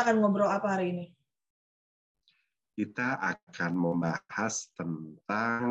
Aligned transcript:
Kita 0.00 0.16
akan 0.16 0.24
ngobrol 0.24 0.48
apa 0.48 0.68
hari 0.80 0.96
ini? 0.96 1.06
Kita 2.72 3.20
akan 3.20 3.72
membahas 3.76 4.72
tentang 4.72 5.68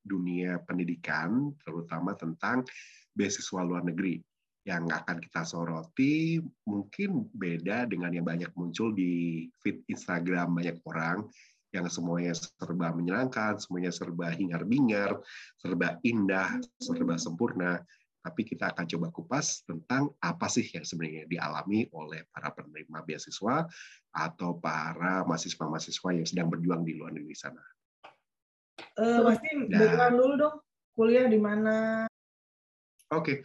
dunia 0.00 0.64
pendidikan, 0.64 1.52
terutama 1.60 2.16
tentang 2.16 2.64
beasiswa 3.12 3.60
luar 3.60 3.84
negeri. 3.84 4.16
Yang 4.64 4.96
akan 4.96 5.16
kita 5.20 5.42
soroti 5.44 6.40
mungkin 6.64 7.28
beda 7.36 7.84
dengan 7.84 8.16
yang 8.16 8.24
banyak 8.24 8.48
muncul 8.56 8.96
di 8.96 9.44
feed 9.60 9.84
Instagram 9.92 10.56
banyak 10.56 10.80
orang, 10.88 11.28
yang 11.76 11.84
semuanya 11.92 12.32
serba 12.32 12.96
menyenangkan, 12.96 13.60
semuanya 13.60 13.92
serba 13.92 14.32
hingar-bingar, 14.32 15.20
serba 15.60 16.00
indah, 16.00 16.64
serba 16.80 17.20
sempurna 17.20 17.84
tapi 18.26 18.42
kita 18.42 18.74
akan 18.74 18.90
coba 18.90 19.06
kupas 19.14 19.62
tentang 19.62 20.10
apa 20.18 20.50
sih 20.50 20.66
yang 20.74 20.82
sebenarnya 20.82 21.30
dialami 21.30 21.86
oleh 21.94 22.26
para 22.34 22.50
penerima 22.50 23.06
beasiswa 23.06 23.70
atau 24.10 24.58
para 24.58 25.22
mahasiswa-mahasiswa 25.22 26.10
yang 26.10 26.26
sedang 26.26 26.50
berjuang 26.50 26.82
di 26.82 26.98
luar 26.98 27.14
negeri 27.14 27.38
sana. 27.38 27.62
Uh, 28.98 29.22
pasti 29.30 29.70
nah, 29.70 29.78
background 29.78 30.16
dulu 30.18 30.34
dong, 30.34 30.56
kuliah 30.98 31.30
di 31.30 31.38
mana? 31.38 31.76
Oke, 33.14 33.22
okay. 33.22 33.36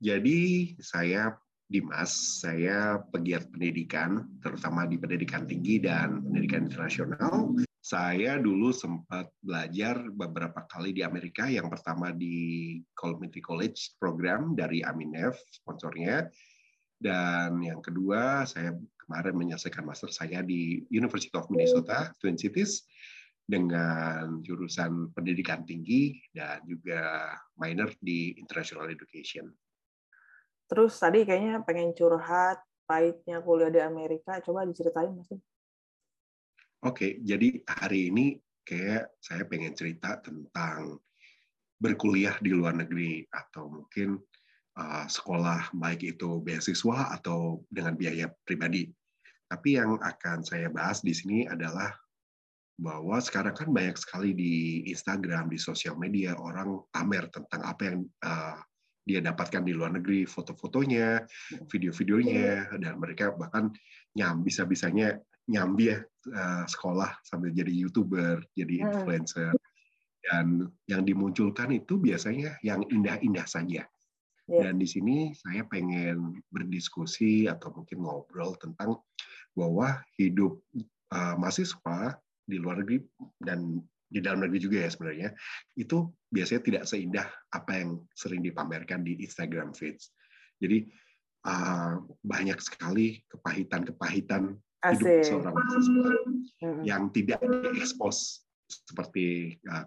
jadi 0.00 0.40
saya 0.80 1.36
Dimas, 1.72 2.44
saya 2.44 3.00
pegiat 3.00 3.48
pendidikan, 3.48 4.28
terutama 4.44 4.84
di 4.84 5.00
pendidikan 5.00 5.48
tinggi 5.48 5.80
dan 5.80 6.20
pendidikan 6.20 6.68
internasional. 6.68 7.56
Saya 7.82 8.38
dulu 8.38 8.70
sempat 8.70 9.26
belajar 9.42 9.98
beberapa 10.14 10.62
kali 10.70 10.94
di 10.94 11.02
Amerika. 11.02 11.50
Yang 11.50 11.74
pertama 11.74 12.14
di 12.14 12.78
Community 12.94 13.42
College 13.42 13.98
program 13.98 14.54
dari 14.54 14.86
Aminef, 14.86 15.34
sponsornya. 15.50 16.30
Dan 16.94 17.58
yang 17.58 17.82
kedua, 17.82 18.46
saya 18.46 18.78
kemarin 19.02 19.34
menyelesaikan 19.34 19.82
master 19.82 20.14
saya 20.14 20.46
di 20.46 20.86
University 20.94 21.34
of 21.34 21.50
Minnesota, 21.50 22.14
Twin 22.22 22.38
Cities, 22.38 22.86
dengan 23.42 24.38
jurusan 24.46 25.10
pendidikan 25.10 25.66
tinggi 25.66 26.22
dan 26.30 26.62
juga 26.62 27.34
minor 27.58 27.90
di 27.98 28.38
International 28.38 28.94
Education. 28.94 29.50
Terus 30.70 30.94
tadi 31.02 31.26
kayaknya 31.26 31.66
pengen 31.66 31.90
curhat 31.98 32.62
pahitnya 32.86 33.42
kuliah 33.42 33.74
di 33.74 33.82
Amerika. 33.82 34.38
Coba 34.38 34.62
diceritain, 34.62 35.10
Mas. 35.10 35.34
Oke, 36.82 37.22
jadi 37.22 37.62
hari 37.62 38.10
ini 38.10 38.34
kayak 38.66 39.14
saya 39.22 39.46
pengen 39.46 39.70
cerita 39.70 40.18
tentang 40.18 40.98
berkuliah 41.78 42.34
di 42.42 42.50
luar 42.50 42.74
negeri 42.74 43.22
atau 43.30 43.70
mungkin 43.70 44.18
uh, 44.74 45.06
sekolah 45.06 45.70
baik 45.78 46.18
itu 46.18 46.42
beasiswa 46.42 47.14
atau 47.14 47.62
dengan 47.70 47.94
biaya 47.94 48.34
pribadi. 48.42 48.90
Tapi 49.46 49.78
yang 49.78 49.94
akan 49.94 50.42
saya 50.42 50.74
bahas 50.74 51.06
di 51.06 51.14
sini 51.14 51.46
adalah 51.46 51.94
bahwa 52.82 53.22
sekarang 53.22 53.54
kan 53.54 53.70
banyak 53.70 53.94
sekali 53.94 54.34
di 54.34 54.82
Instagram, 54.90 55.54
di 55.54 55.62
sosial 55.62 55.94
media 55.94 56.34
orang 56.34 56.82
pamer 56.90 57.30
tentang 57.30 57.62
apa 57.62 57.94
yang 57.94 57.98
uh, 58.26 58.58
dia 59.06 59.22
dapatkan 59.22 59.62
di 59.62 59.70
luar 59.70 59.94
negeri, 59.94 60.26
foto-fotonya, 60.26 61.26
video-videonya, 61.70 62.74
dan 62.82 62.98
mereka 62.98 63.30
bahkan 63.34 63.70
nyam 64.18 64.42
bisa-bisanya 64.42 65.18
nyambi 65.50 65.90
ya 65.90 65.98
uh, 66.30 66.64
sekolah 66.66 67.18
sambil 67.26 67.50
jadi 67.50 67.72
youtuber, 67.72 68.42
jadi 68.54 68.82
hmm. 68.82 68.86
influencer, 68.86 69.52
dan 70.22 70.70
yang 70.86 71.02
dimunculkan 71.02 71.74
itu 71.74 71.98
biasanya 71.98 72.54
yang 72.62 72.86
indah-indah 72.86 73.46
saja. 73.46 73.82
Yeah. 74.46 74.62
Dan 74.68 74.78
di 74.78 74.86
sini 74.86 75.34
saya 75.34 75.66
pengen 75.66 76.42
berdiskusi 76.50 77.46
atau 77.50 77.74
mungkin 77.74 78.02
ngobrol 78.02 78.54
tentang 78.58 79.02
bahwa 79.54 80.02
hidup 80.18 80.62
uh, 81.14 81.34
mahasiswa 81.38 82.18
di 82.42 82.56
luar 82.58 82.82
negeri 82.82 83.02
dan 83.38 83.78
di 84.12 84.20
dalam 84.20 84.44
negeri 84.44 84.60
juga 84.60 84.84
ya 84.84 84.90
sebenarnya 84.92 85.28
itu 85.80 86.04
biasanya 86.28 86.62
tidak 86.68 86.84
seindah 86.84 87.26
apa 87.48 87.80
yang 87.80 87.90
sering 88.12 88.44
dipamerkan 88.44 89.00
di 89.00 89.16
Instagram 89.24 89.72
feeds. 89.72 90.12
Jadi 90.60 90.84
uh, 91.48 92.02
banyak 92.20 92.58
sekali 92.60 93.24
kepahitan-kepahitan 93.32 94.52
hidup 94.82 95.22
seorang 95.22 95.54
mahasiswa 95.54 96.12
hmm. 96.66 96.82
yang 96.82 97.02
tidak 97.14 97.38
diekspos 97.42 98.42
seperti 98.66 99.58
uh, 99.68 99.86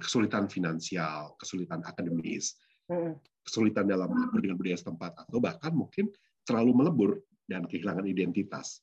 kesulitan 0.00 0.48
finansial, 0.48 1.36
kesulitan 1.38 1.84
akademis, 1.84 2.56
hmm. 2.90 3.14
kesulitan 3.44 3.86
dalam 3.86 4.08
dengan 4.34 4.56
budaya 4.56 4.78
setempat, 4.80 5.12
atau 5.28 5.38
bahkan 5.38 5.70
mungkin 5.76 6.10
terlalu 6.48 6.72
melebur 6.72 7.10
dan 7.46 7.68
kehilangan 7.68 8.08
identitas. 8.08 8.82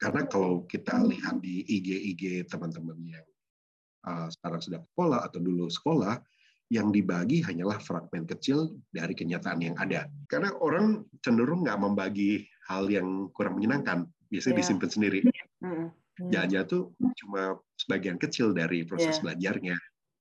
Karena 0.00 0.24
kalau 0.24 0.64
kita 0.64 0.96
lihat 1.04 1.44
di 1.44 1.60
IG-IG 1.68 2.48
teman-teman 2.48 2.96
yang 3.04 3.26
uh, 4.08 4.32
sekarang 4.32 4.60
sudah 4.64 4.80
sekolah 4.80 5.20
atau 5.28 5.38
dulu 5.44 5.68
sekolah, 5.68 6.16
yang 6.70 6.94
dibagi 6.94 7.42
hanyalah 7.42 7.82
fragmen 7.82 8.24
kecil 8.30 8.78
dari 8.94 9.12
kenyataan 9.12 9.58
yang 9.58 9.76
ada. 9.76 10.06
Karena 10.30 10.54
orang 10.62 11.02
cenderung 11.18 11.66
nggak 11.66 11.82
membagi 11.82 12.46
hal 12.70 12.86
yang 12.86 13.26
kurang 13.34 13.58
menyenangkan 13.58 14.06
biasanya 14.30 14.54
yeah. 14.54 14.62
disimpan 14.62 14.90
sendiri. 14.90 15.18
Mm-hmm. 15.60 15.88
Jangan 16.30 16.64
tuh 16.70 16.82
cuma 17.18 17.58
sebagian 17.76 18.16
kecil 18.16 18.54
dari 18.54 18.86
proses 18.86 19.18
yeah. 19.18 19.22
belajarnya. 19.26 19.76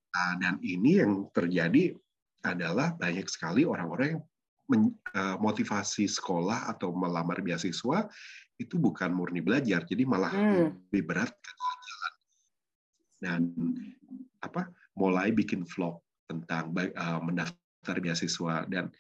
Nah, 0.09 0.31
dan 0.41 0.55
ini 0.65 0.97
yang 0.97 1.29
terjadi 1.31 1.93
adalah 2.41 2.97
banyak 2.97 3.29
sekali 3.29 3.67
orang-orang 3.67 4.17
yang 4.17 4.21
men, 4.71 4.81
uh, 5.13 5.37
motivasi 5.37 6.09
sekolah 6.09 6.71
atau 6.73 6.89
melamar 6.95 7.43
beasiswa 7.45 8.09
itu 8.59 8.75
bukan 8.75 9.15
murni 9.15 9.39
belajar, 9.39 9.87
jadi 9.87 10.03
malah 10.03 10.35
mm. 10.35 10.91
lebih 10.91 11.03
berat 11.07 11.31
ke 11.31 11.51
jalan. 11.55 12.13
Dan 13.19 13.41
apa? 14.43 14.67
Mulai 14.99 15.31
bikin 15.31 15.63
vlog 15.63 16.03
tentang 16.27 16.75
uh, 16.75 17.19
mendaftar 17.23 17.95
beasiswa 18.03 18.67
dan 18.67 18.91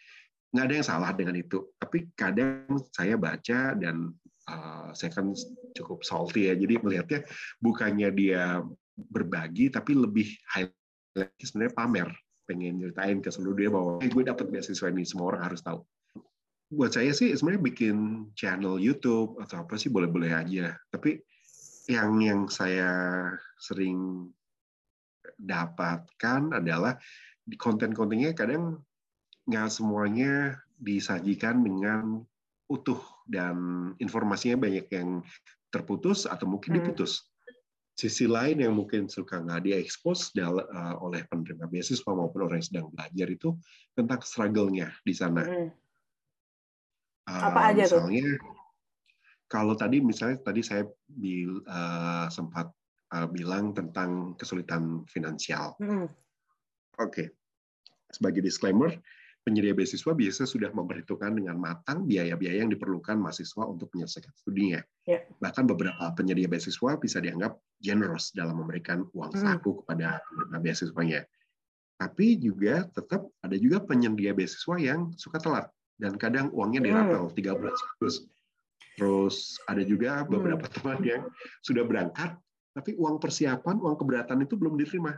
nggak 0.55 0.65
ada 0.65 0.75
yang 0.79 0.87
salah 0.87 1.11
dengan 1.11 1.35
itu. 1.35 1.75
Tapi 1.75 2.07
kadang 2.15 2.79
saya 2.95 3.19
baca 3.19 3.75
dan 3.75 4.15
uh, 4.49 4.89
saya 4.97 5.13
kan 5.13 5.31
cukup 5.77 6.01
salty 6.01 6.49
ya, 6.49 6.57
jadi 6.57 6.81
melihatnya 6.81 7.21
bukannya 7.61 8.09
dia 8.17 8.65
berbagi, 8.97 9.69
tapi 9.69 9.93
lebih 9.95 10.27
highlight 10.49 11.37
sebenarnya 11.39 11.73
pamer, 11.77 12.09
pengen 12.49 12.81
ceritain 12.81 13.21
ke 13.21 13.29
seluruh 13.29 13.55
dunia 13.55 13.71
bahwa 13.71 13.91
hey, 14.01 14.09
gue 14.09 14.23
dapat 14.25 14.45
beasiswa 14.49 14.89
ini, 14.89 15.05
semua 15.05 15.37
orang 15.37 15.53
harus 15.53 15.61
tahu. 15.61 15.85
Buat 16.69 16.97
saya 16.97 17.13
sih 17.13 17.33
sebenarnya 17.33 17.63
bikin 17.65 17.97
channel 18.37 18.77
YouTube 18.77 19.37
atau 19.41 19.65
apa 19.65 19.77
sih 19.77 19.89
boleh-boleh 19.89 20.33
aja, 20.33 20.77
tapi 20.93 21.21
yang 21.89 22.21
yang 22.21 22.45
saya 22.45 23.25
sering 23.57 24.29
dapatkan 25.39 26.53
adalah 26.53 26.99
di 27.41 27.57
konten-kontennya 27.57 28.37
kadang 28.37 28.77
nggak 29.49 29.69
semuanya 29.73 30.61
disajikan 30.77 31.65
dengan 31.65 32.21
utuh 32.69 33.01
dan 33.29 33.55
informasinya 34.01 34.65
banyak 34.65 34.89
yang 34.89 35.21
terputus 35.69 36.25
atau 36.25 36.49
mungkin 36.49 36.73
hmm. 36.73 36.77
diputus. 36.81 37.29
Sisi 37.93 38.25
lain 38.25 38.63
yang 38.63 38.73
mungkin 38.73 39.11
suka 39.11 39.43
nggak 39.43 39.69
diekspos 39.69 40.33
uh, 40.39 40.95
oleh 41.03 41.21
penerima 41.29 41.67
beasiswa 41.67 42.09
maupun 42.09 42.47
orang 42.47 42.63
yang 42.63 42.67
sedang 42.67 42.87
belajar 42.95 43.27
itu 43.29 43.49
tentang 43.93 44.19
struggle-nya 44.25 44.89
di 45.05 45.13
sana. 45.13 45.45
Hmm. 45.45 45.69
Uh, 47.29 47.43
Apa 47.53 47.75
aja 47.75 47.85
misalnya, 47.85 48.39
tuh? 48.39 48.57
Kalau 49.49 49.73
tadi 49.77 49.97
misalnya 50.01 50.41
tadi 50.41 50.61
saya 50.65 50.87
bil, 51.05 51.61
uh, 51.67 52.31
sempat 52.31 52.71
uh, 53.13 53.27
bilang 53.29 53.75
tentang 53.75 54.33
kesulitan 54.39 55.05
finansial. 55.05 55.75
Hmm. 55.77 56.07
Oke, 56.99 57.13
okay. 57.13 57.27
sebagai 58.11 58.43
disclaimer, 58.43 58.91
penyedia 59.49 59.73
beasiswa 59.73 60.13
biasa 60.13 60.45
sudah 60.45 60.69
memperhitungkan 60.69 61.33
dengan 61.33 61.57
matang 61.57 62.05
biaya-biaya 62.05 62.61
yang 62.61 62.69
diperlukan 62.69 63.17
mahasiswa 63.17 63.65
untuk 63.65 63.89
menyelesaikan 63.97 64.29
studinya. 64.37 64.85
Yeah. 65.09 65.25
Bahkan 65.41 65.65
beberapa 65.65 66.13
penyedia 66.13 66.45
beasiswa 66.45 67.01
bisa 67.01 67.17
dianggap 67.17 67.57
generous 67.81 68.29
dalam 68.37 68.61
memberikan 68.61 69.09
uang 69.17 69.33
hmm. 69.33 69.41
saku 69.41 69.81
kepada 69.81 70.21
penerima 70.29 70.57
beasiswanya. 70.61 71.25
Tapi 71.97 72.37
juga 72.37 72.85
tetap 72.93 73.25
ada 73.41 73.57
juga 73.57 73.81
penyedia 73.81 74.37
beasiswa 74.37 74.77
yang 74.77 75.09
suka 75.17 75.41
telat 75.41 75.65
dan 75.97 76.13
kadang 76.21 76.53
uangnya 76.53 76.85
dirapel 76.85 77.25
hmm. 77.25 77.33
tiga 77.33 77.57
bulan 77.57 77.73
sekaligus. 77.73 78.29
Terus 79.01 79.57
ada 79.65 79.81
juga 79.81 80.21
hmm. 80.21 80.29
beberapa 80.29 80.65
teman 80.69 81.01
yang 81.01 81.25
sudah 81.65 81.81
berangkat, 81.81 82.37
tapi 82.77 82.93
uang 83.01 83.17
persiapan, 83.17 83.81
uang 83.81 83.97
keberatan 83.97 84.45
itu 84.45 84.53
belum 84.53 84.77
diterima 84.77 85.17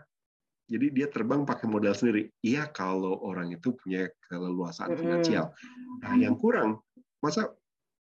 jadi 0.71 0.87
dia 0.87 1.07
terbang 1.11 1.43
pakai 1.43 1.67
modal 1.67 1.91
sendiri. 1.91 2.31
Iya 2.39 2.71
kalau 2.71 3.19
orang 3.27 3.51
itu 3.51 3.75
punya 3.75 4.07
keleluasaan 4.31 4.95
finansial. 4.95 5.51
Nah, 5.99 6.15
yang 6.15 6.39
kurang 6.39 6.79
masa 7.19 7.51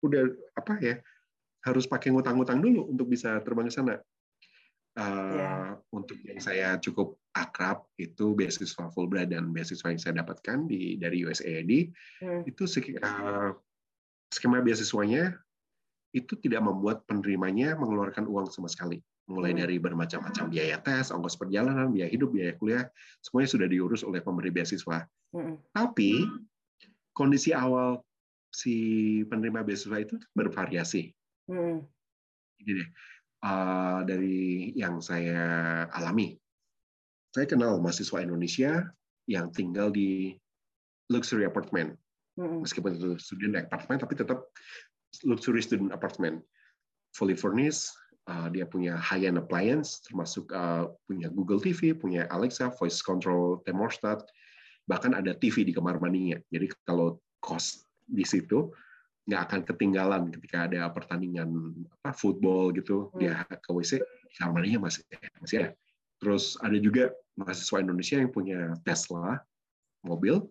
udah 0.05 0.29
apa 0.53 0.77
ya 0.79 0.95
harus 1.65 1.89
pakai 1.89 2.13
ngutang-ngutang 2.13 2.61
dulu 2.61 2.87
untuk 2.87 3.09
bisa 3.09 3.41
terbang 3.41 3.67
ke 3.67 3.73
sana. 3.73 3.97
Uh, 4.93 5.01
eh, 5.01 5.33
yeah. 5.41 5.69
Untuk 5.89 6.17
yang 6.21 6.37
saya 6.37 6.77
cukup 6.77 7.17
akrab 7.33 7.89
itu 7.97 8.37
beasiswa 8.37 8.89
Fulbright 8.93 9.33
dan 9.33 9.49
beasiswa 9.49 9.89
yang 9.89 10.01
saya 10.01 10.13
dapatkan 10.21 10.69
di 10.69 10.97
dari 11.01 11.25
USAID 11.25 11.93
mm. 12.21 12.41
itu 12.45 12.63
uh, 13.01 13.53
skema 14.29 14.61
beasiswanya 14.61 15.33
itu 16.13 16.33
tidak 16.41 16.65
membuat 16.65 17.05
penerimanya 17.05 17.77
mengeluarkan 17.77 18.25
uang 18.25 18.49
sama 18.49 18.69
sekali. 18.69 19.01
Mulai 19.29 19.53
dari 19.53 19.77
bermacam-macam 19.77 20.49
biaya 20.49 20.81
tes, 20.81 21.13
ongkos 21.13 21.37
perjalanan, 21.37 21.93
biaya 21.93 22.09
hidup, 22.09 22.33
biaya 22.33 22.57
kuliah, 22.57 22.89
semuanya 23.21 23.49
sudah 23.53 23.67
diurus 23.69 24.01
oleh 24.01 24.25
pemberi 24.25 24.49
beasiswa. 24.49 25.05
Tapi 25.69 26.25
kondisi 27.13 27.53
awal 27.53 28.01
si 28.49 28.73
penerima 29.29 29.61
beasiswa 29.61 30.01
itu 30.01 30.17
bervariasi. 30.33 31.13
Ini 32.59 32.71
deh, 32.73 32.89
uh, 33.45 34.01
dari 34.01 34.73
yang 34.73 34.97
saya 34.97 35.85
alami. 35.93 36.33
Saya 37.29 37.45
kenal 37.45 37.77
mahasiswa 37.77 38.25
Indonesia 38.25 38.89
yang 39.29 39.53
tinggal 39.53 39.93
di 39.93 40.33
luxury 41.13 41.45
apartment. 41.45 41.93
Meskipun 42.39 42.97
itu 42.97 43.21
student 43.21 43.61
apartment, 43.61 44.01
tapi 44.01 44.17
tetap 44.17 44.49
luxury 45.21 45.61
student 45.61 45.93
apartment. 45.93 46.41
Fully 47.13 47.37
furnished, 47.37 47.93
uh, 48.29 48.47
dia 48.53 48.69
punya 48.69 48.93
high-end 48.95 49.41
appliance, 49.41 50.05
termasuk 50.05 50.53
uh, 50.53 50.93
punya 51.09 51.33
Google 51.33 51.57
TV, 51.57 51.97
punya 51.97 52.29
Alexa, 52.29 52.69
voice 52.77 53.01
control 53.01 53.59
thermostat, 53.65 54.21
bahkan 54.85 55.17
ada 55.17 55.33
TV 55.33 55.65
di 55.65 55.73
kamar 55.73 55.97
mandinya. 55.97 56.37
Jadi 56.53 56.69
kalau 56.85 57.17
kos 57.41 57.81
di 58.05 58.25
situ 58.25 58.69
nggak 59.29 59.41
akan 59.45 59.61
ketinggalan 59.61 60.23
ketika 60.33 60.65
ada 60.65 60.89
pertandingan 60.89 61.77
apa 62.01 62.17
football 62.17 62.73
gitu 62.73 63.13
hmm. 63.13 63.17
dia 63.21 63.45
ke 63.45 63.69
WC 63.69 64.01
kamar 64.41 64.61
mandinya 64.61 64.89
masih 64.89 65.05
masih 65.41 65.55
ada. 65.65 65.71
Terus 66.19 66.57
ada 66.59 66.77
juga 66.77 67.13
mahasiswa 67.37 67.77
Indonesia 67.79 68.17
yang 68.19 68.31
punya 68.33 68.75
Tesla 68.83 69.39
mobil 70.03 70.43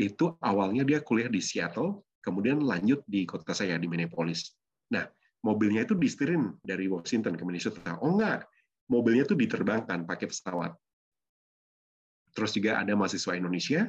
itu 0.00 0.32
awalnya 0.40 0.86
dia 0.86 1.04
kuliah 1.04 1.28
di 1.28 1.44
Seattle, 1.44 2.00
kemudian 2.24 2.64
lanjut 2.64 3.04
di 3.04 3.28
kota 3.28 3.52
saya 3.52 3.76
di 3.76 3.84
Minneapolis. 3.84 4.56
Nah, 4.88 5.04
mobilnya 5.40 5.88
itu 5.88 5.96
disetirin 5.96 6.52
dari 6.60 6.86
Washington 6.86 7.36
ke 7.36 7.42
Minnesota. 7.44 7.96
Oh 8.04 8.16
enggak, 8.16 8.44
mobilnya 8.92 9.24
itu 9.24 9.36
diterbangkan 9.36 10.04
pakai 10.04 10.28
pesawat. 10.28 10.76
Terus 12.36 12.50
juga 12.54 12.78
ada 12.78 12.92
mahasiswa 12.94 13.34
Indonesia 13.34 13.88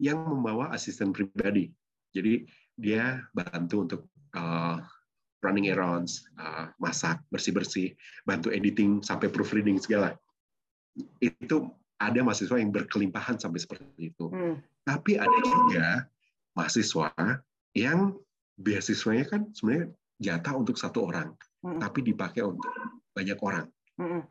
yang 0.00 0.18
membawa 0.20 0.72
asisten 0.74 1.12
pribadi. 1.12 1.70
Jadi 2.10 2.44
dia 2.74 3.22
bantu 3.36 3.76
untuk 3.86 4.00
uh, 4.34 4.80
running 5.40 5.72
errands, 5.72 6.24
uh, 6.36 6.68
masak, 6.80 7.20
bersih-bersih, 7.32 7.94
bantu 8.28 8.52
editing 8.52 9.00
sampai 9.00 9.32
proofreading 9.32 9.80
segala. 9.80 10.16
Itu 11.20 11.70
ada 12.00 12.20
mahasiswa 12.24 12.56
yang 12.56 12.72
berkelimpahan 12.72 13.36
sampai 13.36 13.60
seperti 13.60 14.12
itu. 14.12 14.28
Hmm. 14.32 14.60
Tapi 14.84 15.20
ada 15.20 15.38
juga 15.44 16.08
mahasiswa 16.56 17.12
yang 17.76 18.16
beasiswanya 18.60 19.24
kan 19.28 19.42
sebenarnya 19.54 19.92
jatah 20.20 20.54
untuk 20.54 20.76
satu 20.76 21.08
orang, 21.08 21.32
hmm. 21.64 21.80
tapi 21.80 22.04
dipakai 22.04 22.44
untuk 22.44 22.68
banyak 23.16 23.38
orang. 23.40 23.66
Hmm. 23.96 24.22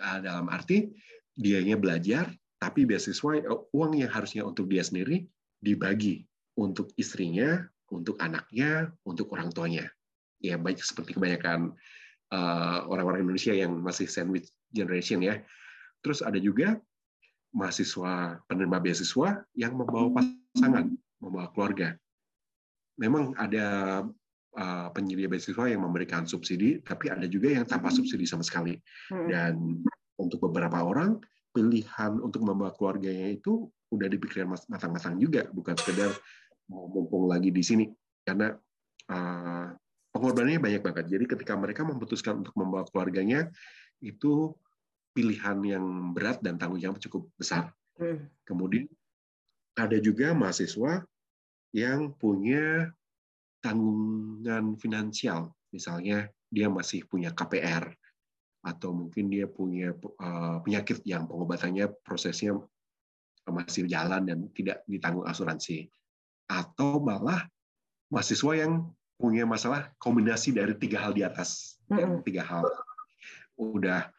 Dalam 0.00 0.48
arti 0.48 0.88
dianya 1.36 1.76
belajar, 1.76 2.32
tapi 2.56 2.88
beasiswa 2.88 3.44
uang 3.76 3.92
yang 4.00 4.08
harusnya 4.08 4.42
untuk 4.42 4.72
dia 4.72 4.80
sendiri 4.80 5.28
dibagi 5.60 6.24
untuk 6.56 6.88
istrinya, 6.96 7.60
untuk 7.92 8.16
anaknya, 8.24 8.88
untuk 9.04 9.28
orang 9.36 9.52
tuanya. 9.52 9.84
Ya 10.40 10.56
baik 10.56 10.80
seperti 10.80 11.20
kebanyakan 11.20 11.76
uh, 12.32 12.88
orang-orang 12.88 13.28
Indonesia 13.28 13.52
yang 13.52 13.76
masih 13.84 14.08
sandwich 14.08 14.48
generation 14.72 15.20
ya 15.20 15.44
Terus 16.00 16.24
ada 16.24 16.40
juga 16.40 16.80
mahasiswa 17.52 18.40
penerima 18.48 18.78
beasiswa 18.80 19.44
yang 19.52 19.76
membawa 19.76 20.20
pasangan, 20.20 20.96
membawa 21.20 21.52
keluarga. 21.52 21.88
Memang 22.96 23.36
ada 23.36 23.66
uh, 24.56 24.88
penyedia 24.90 25.30
beasiswa 25.30 25.70
yang 25.70 25.84
memberikan 25.84 26.26
subsidi, 26.26 26.82
tapi 26.82 27.12
ada 27.12 27.26
juga 27.26 27.52
yang 27.54 27.66
tanpa 27.66 27.92
subsidi 27.94 28.26
sama 28.26 28.42
sekali. 28.42 28.74
Hmm. 29.12 29.28
Dan 29.28 29.52
untuk 30.18 30.50
beberapa 30.50 30.82
orang 30.82 31.20
pilihan 31.50 32.22
untuk 32.22 32.46
membawa 32.46 32.70
keluarganya 32.74 33.34
itu 33.34 33.66
udah 33.90 34.06
dipikirkan 34.06 34.54
matang-matang 34.70 35.18
juga, 35.18 35.50
bukan 35.50 35.74
sekedar 35.74 36.14
mau 36.70 36.86
mumpung 36.86 37.26
lagi 37.26 37.50
di 37.50 37.62
sini. 37.62 37.86
Karena 38.22 38.54
uh, 39.10 39.66
pengorbanannya 40.14 40.62
banyak 40.62 40.82
banget. 40.82 41.04
Jadi 41.10 41.24
ketika 41.26 41.54
mereka 41.58 41.82
memutuskan 41.82 42.42
untuk 42.42 42.54
membawa 42.54 42.86
keluarganya, 42.86 43.50
itu 44.02 44.54
pilihan 45.10 45.58
yang 45.66 45.84
berat 46.14 46.38
dan 46.38 46.56
tanggung 46.56 46.78
jawab 46.78 47.02
cukup 47.02 47.26
besar. 47.34 47.74
Hmm. 47.98 48.30
Kemudian 48.46 48.86
ada 49.74 49.98
juga 49.98 50.32
mahasiswa 50.34 51.02
yang 51.70 52.14
punya 52.18 52.90
tanggungan 53.60 54.76
finansial, 54.80 55.52
misalnya 55.72 56.28
dia 56.50 56.66
masih 56.66 57.06
punya 57.06 57.30
KPR 57.30 57.92
atau 58.60 58.92
mungkin 58.92 59.32
dia 59.32 59.48
punya 59.48 59.96
uh, 59.96 60.60
penyakit 60.60 61.00
yang 61.08 61.24
pengobatannya 61.24 61.88
prosesnya 62.04 62.60
masih 63.48 63.88
jalan 63.88 64.28
dan 64.28 64.38
tidak 64.52 64.84
ditanggung 64.84 65.24
asuransi, 65.24 65.88
atau 66.44 67.00
malah 67.00 67.48
mahasiswa 68.12 68.52
yang 68.52 68.92
punya 69.16 69.48
masalah 69.48 69.92
kombinasi 69.96 70.52
dari 70.52 70.76
tiga 70.76 71.00
hal 71.00 71.16
di 71.16 71.24
atas, 71.24 71.80
mm 71.88 71.96
-hmm. 71.96 72.20
tiga 72.24 72.42
hal. 72.44 72.64
Udah 73.56 74.12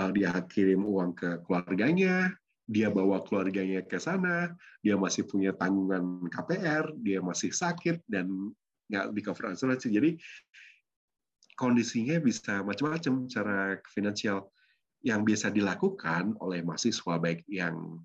uh, 0.00 0.10
dia 0.12 0.32
kirim 0.48 0.84
uang 0.84 1.12
ke 1.12 1.44
keluarganya, 1.44 2.32
dia 2.64 2.88
bawa 2.88 3.20
keluarganya 3.20 3.84
ke 3.84 4.00
sana, 4.00 4.52
dia 4.80 4.96
masih 4.96 5.28
punya 5.28 5.52
tanggungan 5.52 6.24
KPR, 6.32 6.88
dia 7.04 7.20
masih 7.20 7.52
sakit 7.52 8.00
dan 8.08 8.52
nggak 8.90 9.04
di 9.14 9.20
cover 9.24 9.52
asuransi. 9.52 9.88
Jadi 9.92 10.10
kondisinya 11.54 12.18
bisa 12.18 12.60
macam-macam 12.66 13.30
cara 13.30 13.78
finansial 13.90 14.50
yang 15.04 15.22
biasa 15.22 15.52
dilakukan 15.52 16.34
oleh 16.40 16.64
mahasiswa 16.64 17.20
baik 17.20 17.44
yang 17.46 18.00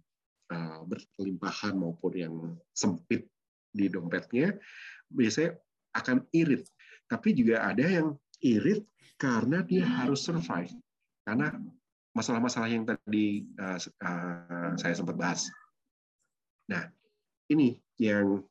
uh, 0.52 0.80
berkelimpahan 0.86 1.74
maupun 1.80 2.14
yang 2.14 2.36
sempit 2.76 3.26
di 3.72 3.88
dompetnya 3.88 4.58
biasanya 5.10 5.56
akan 5.96 6.28
irit. 6.36 6.68
Tapi 7.10 7.34
juga 7.34 7.66
ada 7.66 7.82
yang 7.82 8.14
irit 8.46 8.86
karena 9.18 9.66
dia 9.66 9.88
harus 9.88 10.22
survive. 10.22 10.70
Karena 11.26 11.56
masalah-masalah 12.14 12.70
yang 12.70 12.86
tadi 12.86 13.48
uh, 13.58 13.80
uh, 13.80 14.72
saya 14.78 14.94
sempat 14.94 15.16
bahas. 15.18 15.48
Nah, 16.70 16.86
ini 17.50 17.82
yang 17.98 18.44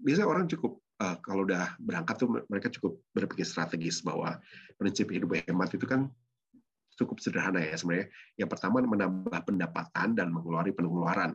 biasanya 0.00 0.28
orang 0.28 0.48
cukup 0.48 0.80
uh, 1.00 1.16
kalau 1.20 1.44
udah 1.44 1.76
berangkat 1.80 2.16
tuh 2.16 2.28
mereka 2.48 2.68
cukup 2.72 3.00
berpikir 3.12 3.44
strategis 3.44 4.00
bahwa 4.00 4.40
prinsip 4.80 5.12
hidup 5.12 5.36
hemat 5.36 5.72
itu 5.76 5.84
kan 5.84 6.08
cukup 6.94 7.18
sederhana 7.18 7.60
ya 7.60 7.74
sebenarnya. 7.74 8.08
Yang 8.38 8.50
pertama 8.54 8.82
menambah 8.82 9.40
pendapatan 9.44 10.14
dan 10.14 10.30
mengeluarkan 10.30 10.74
pengeluaran. 10.74 11.30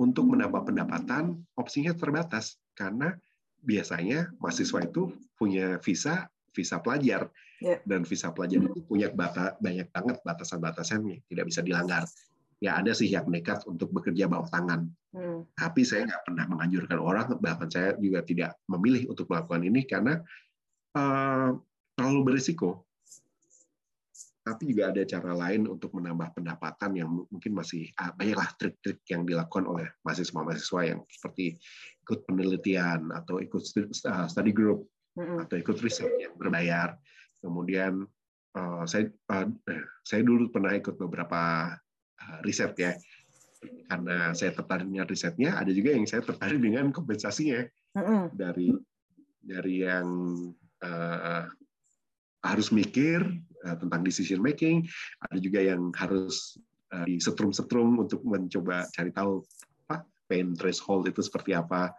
Untuk 0.00 0.32
menambah 0.32 0.64
pendapatan 0.64 1.44
opsinya 1.60 1.92
terbatas 1.92 2.56
karena 2.72 3.12
biasanya 3.60 4.32
mahasiswa 4.40 4.80
itu 4.80 5.12
punya 5.36 5.76
visa 5.84 6.24
visa 6.56 6.80
pelajar 6.80 7.28
yeah. 7.60 7.78
dan 7.84 8.02
visa 8.08 8.32
pelajar 8.32 8.64
itu 8.64 8.80
punya 8.88 9.12
bata, 9.12 9.60
banyak 9.60 9.92
banget 9.92 10.16
batasan-batasannya 10.24 11.20
tidak 11.28 11.44
bisa 11.46 11.60
dilanggar 11.60 12.08
ya 12.60 12.76
ada 12.76 12.92
sih 12.92 13.08
yang 13.08 13.24
nekat 13.32 13.64
untuk 13.64 13.88
bekerja 13.90 14.28
bawah 14.28 14.46
tangan 14.52 14.84
hmm. 15.16 15.48
tapi 15.56 15.80
saya 15.82 16.04
nggak 16.04 16.22
pernah 16.28 16.44
menganjurkan 16.46 16.98
orang 17.00 17.26
bahkan 17.40 17.72
saya 17.72 17.96
juga 17.96 18.20
tidak 18.20 18.60
memilih 18.68 19.08
untuk 19.08 19.26
melakukan 19.32 19.64
ini 19.64 19.80
karena 19.88 20.20
uh, 20.94 21.56
terlalu 21.96 22.20
berisiko 22.30 22.84
tapi 24.40 24.72
juga 24.72 24.92
ada 24.92 25.04
cara 25.04 25.32
lain 25.36 25.68
untuk 25.68 25.92
menambah 25.96 26.36
pendapatan 26.36 26.90
yang 26.96 27.08
mungkin 27.28 27.52
masih 27.56 27.88
uh, 27.96 28.12
banyaklah 28.12 28.48
trik-trik 28.60 29.00
yang 29.08 29.24
dilakukan 29.24 29.64
oleh 29.64 29.88
mahasiswa-mahasiswa 30.04 30.80
yang 30.84 31.00
seperti 31.08 31.56
ikut 32.04 32.24
penelitian 32.28 33.12
atau 33.12 33.40
ikut 33.40 33.62
study 34.02 34.52
group 34.52 34.88
atau 35.14 35.54
ikut 35.54 35.76
riset 35.84 36.10
yang 36.16 36.34
berbayar. 36.34 36.96
Kemudian 37.38 38.02
uh, 38.56 38.84
saya 38.88 39.12
uh, 39.30 39.46
saya 40.02 40.22
dulu 40.24 40.48
pernah 40.48 40.74
ikut 40.74 40.96
beberapa 40.96 41.74
riset 42.44 42.72
ya. 42.76 42.92
Karena 43.60 44.32
saya 44.32 44.56
tertarik 44.56 44.88
dengan 44.88 45.04
risetnya, 45.04 45.60
ada 45.60 45.68
juga 45.68 45.92
yang 45.92 46.08
saya 46.08 46.24
tertarik 46.24 46.60
dengan 46.66 46.88
kompensasinya. 46.92 47.64
Dari 48.32 48.72
dari 49.40 49.84
yang 49.84 50.08
uh, 50.84 51.44
harus 52.40 52.68
mikir 52.72 53.20
uh, 53.64 53.76
tentang 53.76 54.00
decision 54.00 54.40
making, 54.40 54.88
ada 55.28 55.38
juga 55.40 55.60
yang 55.60 55.92
harus 55.96 56.56
uh, 56.92 57.04
disetrum-setrum 57.04 58.00
untuk 58.00 58.24
mencoba 58.24 58.88
cari 58.92 59.12
tahu 59.12 59.44
apa 59.88 60.04
pain 60.28 60.56
threshold 60.56 61.08
itu 61.08 61.20
seperti 61.20 61.52
apa. 61.56 61.92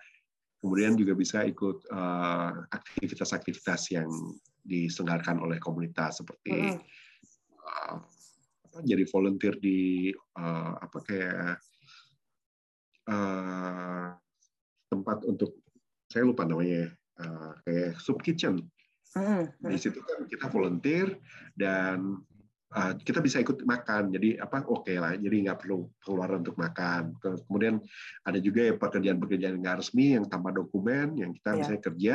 Kemudian 0.61 0.93
juga 0.93 1.17
bisa 1.17 1.41
ikut 1.41 1.89
eh, 1.89 2.51
aktivitas-aktivitas 2.69 3.81
uh, 3.81 3.91
yang 3.97 4.09
diselenggarakan 4.61 5.41
oleh 5.41 5.57
komunitas 5.57 6.21
seperti 6.21 6.77
uh, 7.65 7.97
apa, 8.71 8.87
jadi 8.87 9.03
volunteer 9.11 9.59
di 9.59 10.07
uh, 10.15 10.73
apa 10.79 10.97
kayak 11.03 11.59
uh, 13.11 14.15
tempat 14.87 15.27
untuk 15.27 15.59
saya 16.07 16.23
lupa 16.23 16.47
namanya 16.47 16.87
uh, 17.19 17.59
kayak 17.67 17.99
soup 17.99 18.23
kitchen. 18.23 18.63
Mm-hmm. 19.11 19.67
Di 19.67 19.75
situ 19.75 19.99
kan 19.99 20.23
kita 20.23 20.47
volunteer 20.47 21.19
dan 21.59 22.15
uh, 22.71 22.95
kita 22.95 23.19
bisa 23.19 23.43
ikut 23.43 23.59
makan. 23.67 24.15
Jadi 24.15 24.39
apa 24.39 24.63
oke 24.63 24.87
okay 24.87 25.03
lah. 25.03 25.19
Jadi 25.19 25.51
nggak 25.51 25.67
perlu 25.67 25.91
pengeluaran 25.99 26.39
untuk 26.47 26.55
makan. 26.55 27.11
Kemudian 27.19 27.83
ada 28.23 28.39
juga 28.39 28.71
ya 28.71 28.73
pekerjaan-pekerjaan 28.79 29.59
nggak 29.59 29.83
resmi 29.83 30.15
yang 30.15 30.23
tanpa 30.31 30.55
dokumen 30.55 31.19
yang 31.19 31.35
kita 31.35 31.49
yeah. 31.51 31.57
misalnya 31.59 31.83
kerja 31.83 32.13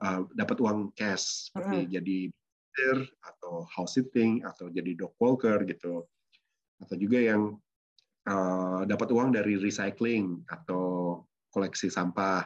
uh, 0.00 0.20
dapat 0.32 0.56
uang 0.64 0.96
cash 0.96 1.52
seperti 1.52 1.84
mm-hmm. 1.84 1.94
jadi 2.00 2.18
atau 3.24 3.64
house 3.72 3.96
sitting 3.96 4.44
atau 4.44 4.68
jadi 4.68 4.92
dog 4.94 5.16
walker 5.16 5.64
gitu 5.64 6.04
atau 6.76 6.94
juga 7.00 7.18
yang 7.18 7.56
uh, 8.28 8.84
dapat 8.84 9.08
uang 9.12 9.32
dari 9.32 9.56
recycling 9.56 10.44
atau 10.48 11.24
koleksi 11.48 11.88
sampah 11.88 12.44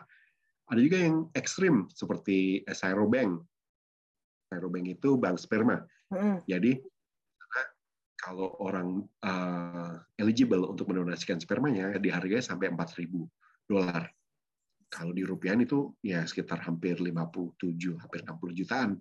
ada 0.70 0.78
juga 0.78 1.02
yang 1.02 1.26
ekstrim 1.34 1.90
seperti 1.90 2.62
Bank. 3.10 3.42
Bank 4.50 4.86
itu 4.86 5.18
bank 5.18 5.36
sperma 5.38 5.82
mm. 6.14 6.46
jadi 6.46 6.78
kalau 8.20 8.52
orang 8.60 9.00
uh, 9.24 9.96
eligible 10.20 10.68
untuk 10.68 10.92
mendonasikan 10.92 11.40
spermanya 11.40 11.96
dihargai 11.96 12.44
sampai 12.44 12.68
4.000 12.68 13.08
dolar. 13.64 14.04
Kalau 14.92 15.16
di 15.16 15.24
rupiah 15.24 15.56
itu 15.56 15.96
ya 16.04 16.26
sekitar 16.28 16.60
hampir 16.60 17.00
57, 17.00 17.96
hampir 17.96 18.20
60 18.26 18.60
jutaan. 18.60 19.00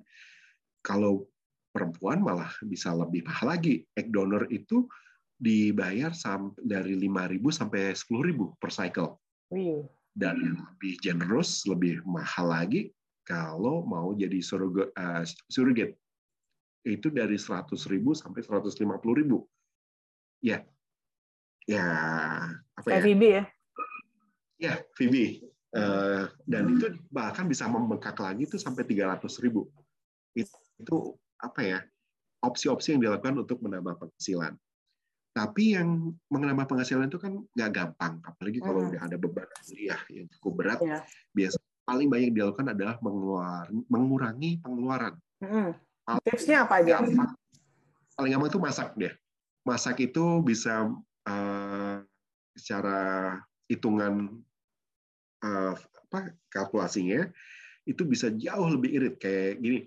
Kalau 0.82 1.28
perempuan 1.70 2.24
malah 2.24 2.50
bisa 2.66 2.92
lebih 2.96 3.24
mahal 3.28 3.56
lagi. 3.56 3.86
Egg 3.94 4.10
donor 4.10 4.50
itu 4.50 4.90
dibayar 5.40 6.12
dari 6.60 6.94
5.000 7.00 7.40
sampai 7.54 7.96
10.000 7.96 8.60
per 8.60 8.72
cycle. 8.74 9.16
Dan 10.12 10.36
yang 10.44 10.58
lebih 10.60 11.00
generous, 11.00 11.64
lebih 11.64 12.04
mahal 12.04 12.52
lagi 12.52 12.92
kalau 13.30 13.86
mau 13.86 14.10
jadi 14.18 14.42
surrogate, 14.42 14.90
uh, 14.98 15.22
surrogate 15.54 15.94
itu 16.82 17.14
dari 17.14 17.38
100 17.38 17.70
ribu 17.94 18.18
sampai 18.18 18.42
150 18.42 18.74
ribu. 19.14 19.46
Ya, 20.42 20.66
ya 21.70 21.86
apa 22.74 22.88
ya? 22.90 23.00
FIB 23.06 23.22
ya? 23.22 23.44
Ya, 24.58 24.74
FIB. 24.98 25.46
Uh, 25.70 26.26
dan 26.50 26.74
itu 26.74 26.98
bahkan 27.14 27.46
bisa 27.46 27.70
membengkak 27.70 28.18
lagi 28.18 28.50
itu 28.50 28.58
sampai 28.58 28.82
300 28.82 29.22
ribu. 29.46 29.70
Itu, 30.34 30.50
itu 30.80 31.14
apa 31.40 31.62
ya? 31.62 31.80
Opsi-opsi 32.40 32.96
yang 32.96 33.04
dilakukan 33.04 33.36
untuk 33.36 33.60
menambah 33.60 34.00
penghasilan. 34.00 34.56
Tapi 35.36 35.78
yang 35.78 36.16
menambah 36.32 36.66
penghasilan 36.66 37.12
itu 37.12 37.20
kan 37.22 37.38
nggak 37.54 37.72
gampang, 37.72 38.18
apalagi 38.26 38.60
kalau 38.64 38.82
hmm. 38.82 38.90
udah 38.92 39.02
ada 39.06 39.18
beban 39.20 39.48
kuliah 39.62 40.02
yang 40.10 40.26
cukup 40.40 40.54
berat. 40.58 40.80
Yeah. 40.82 41.04
Biasa 41.36 41.58
paling 41.86 42.08
banyak 42.10 42.32
dilakukan 42.34 42.68
adalah 42.74 42.96
mengurangi 43.90 44.62
pengeluaran. 44.64 45.16
Hmm. 45.42 45.74
Tipsnya 46.26 46.66
apa 46.66 46.82
aja? 46.82 47.02
Gampang. 47.02 47.34
Paling 48.18 48.32
gampang 48.36 48.50
itu 48.50 48.60
masak 48.60 48.90
deh. 48.98 49.14
Masak 49.64 49.98
itu 50.02 50.42
bisa 50.42 50.90
uh, 51.30 51.96
secara 52.58 53.38
hitungan 53.70 54.42
uh, 55.46 55.74
apa 55.78 56.34
kalkulasinya 56.50 57.30
itu 57.86 58.02
bisa 58.06 58.34
jauh 58.34 58.68
lebih 58.70 58.90
irit 58.98 59.16
kayak 59.22 59.62
gini. 59.62 59.80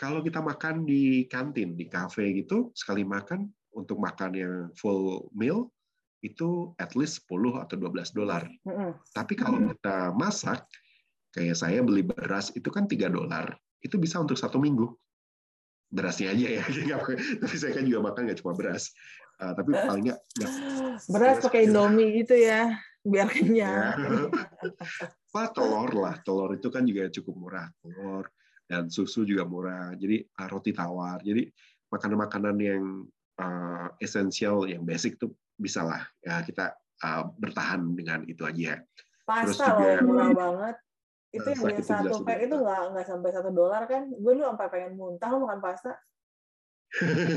Kalau 0.00 0.24
kita 0.24 0.40
makan 0.40 0.88
di 0.88 1.28
kantin, 1.28 1.76
di 1.76 1.84
cafe 1.84 2.32
gitu, 2.32 2.72
sekali 2.72 3.04
makan 3.04 3.44
untuk 3.76 4.00
makan 4.00 4.32
yang 4.32 4.54
full 4.72 5.28
meal 5.36 5.68
itu 6.24 6.72
at 6.80 6.96
least 6.96 7.28
10 7.28 7.60
atau 7.60 7.76
12 7.76 8.16
dolar. 8.16 8.48
Mm 8.64 8.72
-hmm. 8.72 8.90
Tapi 9.12 9.36
kalau 9.36 9.60
kita 9.68 10.16
masak, 10.16 10.64
kayak 11.36 11.52
saya 11.52 11.84
beli 11.84 12.00
beras 12.00 12.48
itu 12.56 12.72
kan 12.72 12.88
3 12.88 13.12
dolar, 13.12 13.52
itu 13.84 14.00
bisa 14.00 14.16
untuk 14.16 14.40
satu 14.40 14.56
minggu. 14.56 14.88
Berasnya 15.92 16.32
aja 16.32 16.62
ya 16.62 16.64
tapi 17.42 17.56
saya 17.58 17.74
kan 17.74 17.84
juga 17.84 18.00
makan 18.08 18.24
nggak 18.24 18.40
cuma 18.40 18.56
beras. 18.56 18.94
Uh, 19.36 19.52
tapi 19.52 19.74
paling 19.74 20.04
nggak 20.08 20.20
beras 21.12 21.36
pakai 21.44 21.66
indomie 21.68 22.24
gitu 22.24 22.40
ya 22.40 22.72
biar 23.04 23.28
kenyang. 23.28 23.96
Ya. 25.30 25.46
telur 25.54 25.90
lah. 25.94 26.18
Telur 26.26 26.50
itu 26.56 26.68
kan 26.72 26.82
juga 26.88 27.06
cukup 27.06 27.34
murah. 27.38 27.66
Telur 27.82 28.26
dan 28.70 28.86
susu 28.86 29.26
juga 29.26 29.42
murah. 29.42 29.90
Jadi 29.98 30.22
uh, 30.22 30.46
roti 30.46 30.70
tawar. 30.70 31.18
Jadi 31.26 31.50
makanan-makanan 31.90 32.56
yang 32.62 32.84
uh, 33.42 33.90
esensial 33.98 34.62
yang 34.70 34.86
basic 34.86 35.18
tuh 35.18 35.34
bisa 35.58 35.82
lah 35.82 36.06
ya 36.22 36.40
kita 36.46 36.78
uh, 37.02 37.26
bertahan 37.34 37.82
dengan 37.98 38.22
itu 38.30 38.46
aja. 38.46 38.78
Pasta 39.26 39.50
Terus 39.50 39.58
juga, 39.58 39.90
murah 40.06 40.30
banget. 40.30 40.76
Itu 41.34 41.48
yang 41.50 41.62
yang 41.74 41.82
satu 41.82 42.22
pack 42.22 42.38
itu 42.46 42.54
nggak 42.54 42.80
nggak 42.94 43.06
sampai 43.10 43.30
satu 43.34 43.50
dolar 43.50 43.82
kan? 43.90 44.06
Gue 44.14 44.38
lu 44.38 44.46
sampai 44.46 44.70
pengen 44.70 44.94
muntah 44.94 45.28
lo 45.34 45.42
makan 45.42 45.58
pasta? 45.58 45.98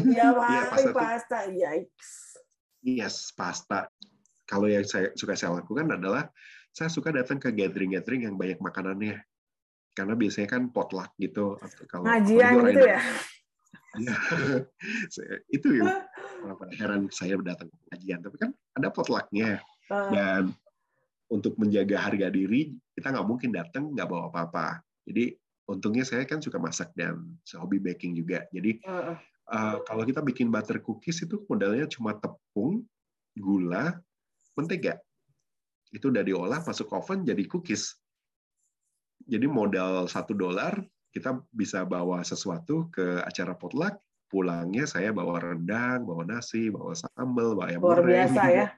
Ya 0.10 0.34
hari 0.34 0.86
ya, 0.86 0.94
pasta 0.94 1.40
yikes. 1.50 2.38
Yes 2.86 3.34
pasta. 3.34 3.90
Kalau 4.46 4.70
yang 4.70 4.86
saya 4.86 5.10
suka 5.18 5.34
saya 5.34 5.58
lakukan 5.58 5.90
adalah 5.90 6.30
saya 6.74 6.90
suka 6.90 7.14
datang 7.14 7.38
ke 7.38 7.54
gathering-gathering 7.54 8.26
yang 8.30 8.36
banyak 8.38 8.58
makanannya 8.58 9.22
karena 9.94 10.14
biasanya 10.18 10.50
kan 10.50 10.74
potluck 10.74 11.14
gitu 11.22 11.58
kalau 11.90 12.04
ngajian 12.10 12.54
gitu 12.70 12.82
ya 12.86 13.02
Ya, 14.02 14.18
itu 15.54 15.68
yang 15.78 16.02
heran 16.82 17.14
saya 17.14 17.38
datang 17.38 17.70
ke 17.70 17.78
kajian. 17.94 18.26
Tapi 18.26 18.38
kan 18.42 18.52
ada 18.74 18.90
potlucknya 18.90 19.62
dan 19.86 20.50
untuk 21.30 21.58
menjaga 21.62 22.02
harga 22.02 22.34
diri 22.34 22.74
kita 22.98 23.14
nggak 23.14 23.28
mungkin 23.30 23.54
datang 23.54 23.94
nggak 23.94 24.10
bawa 24.10 24.34
apa-apa. 24.34 24.82
Jadi 25.06 25.38
untungnya 25.70 26.04
saya 26.10 26.26
kan 26.26 26.42
suka 26.42 26.58
masak 26.58 26.90
dan 26.98 27.38
hobi 27.54 27.78
baking 27.78 28.18
juga. 28.18 28.50
Jadi 28.50 28.82
uh. 28.90 29.14
Uh, 29.44 29.78
kalau 29.84 30.08
kita 30.08 30.24
bikin 30.24 30.48
butter 30.50 30.80
cookies 30.80 31.20
itu 31.22 31.44
modalnya 31.52 31.84
cuma 31.92 32.16
tepung, 32.16 32.82
gula, 33.36 34.00
mentega. 34.56 34.98
Itu 35.94 36.10
udah 36.10 36.24
diolah 36.24 36.60
masuk 36.64 36.90
oven 36.96 37.28
jadi 37.28 37.44
cookies. 37.46 37.94
Jadi 39.28 39.46
modal 39.48 40.08
satu 40.12 40.36
dolar 40.36 40.84
kita 41.14 41.38
bisa 41.54 41.86
bawa 41.86 42.26
sesuatu 42.26 42.90
ke 42.90 43.22
acara 43.22 43.54
potluck. 43.54 44.02
Pulangnya 44.28 44.90
saya 44.90 45.14
bawa 45.14 45.38
rendang, 45.38 46.10
bawa 46.10 46.26
nasi, 46.26 46.74
bawa 46.74 46.98
sambal, 46.98 47.54
bawa 47.54 47.70
ayam 47.70 47.86
Luar 47.86 48.02
goreng. 48.02 48.10
biasa 48.10 48.44
ya. 48.50 48.68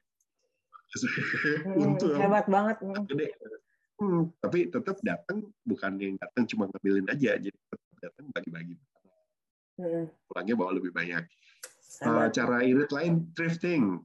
Hmm, 0.95 1.99
Untung. 1.99 2.15
Hebat 2.15 2.47
banget. 2.47 2.79
Gede. 3.11 3.35
Hmm, 3.99 4.31
tapi 4.39 4.71
tetap 4.71 4.95
datang 5.03 5.43
bukan 5.67 5.91
yang 5.99 6.15
datang 6.15 6.47
cuma 6.47 6.71
ngambilin 6.71 7.03
aja, 7.11 7.35
jadi 7.35 7.51
tetap 7.51 7.99
datang 7.99 8.25
bagi-bagi. 8.31 8.75
Hmm. 9.75 10.07
Pulangnya 10.31 10.55
bawa 10.55 10.71
lebih 10.79 10.95
banyak. 10.95 11.23
Uh, 11.99 12.27
cara 12.31 12.63
irit 12.63 12.91
lain 12.95 13.27
thrifting. 13.35 13.99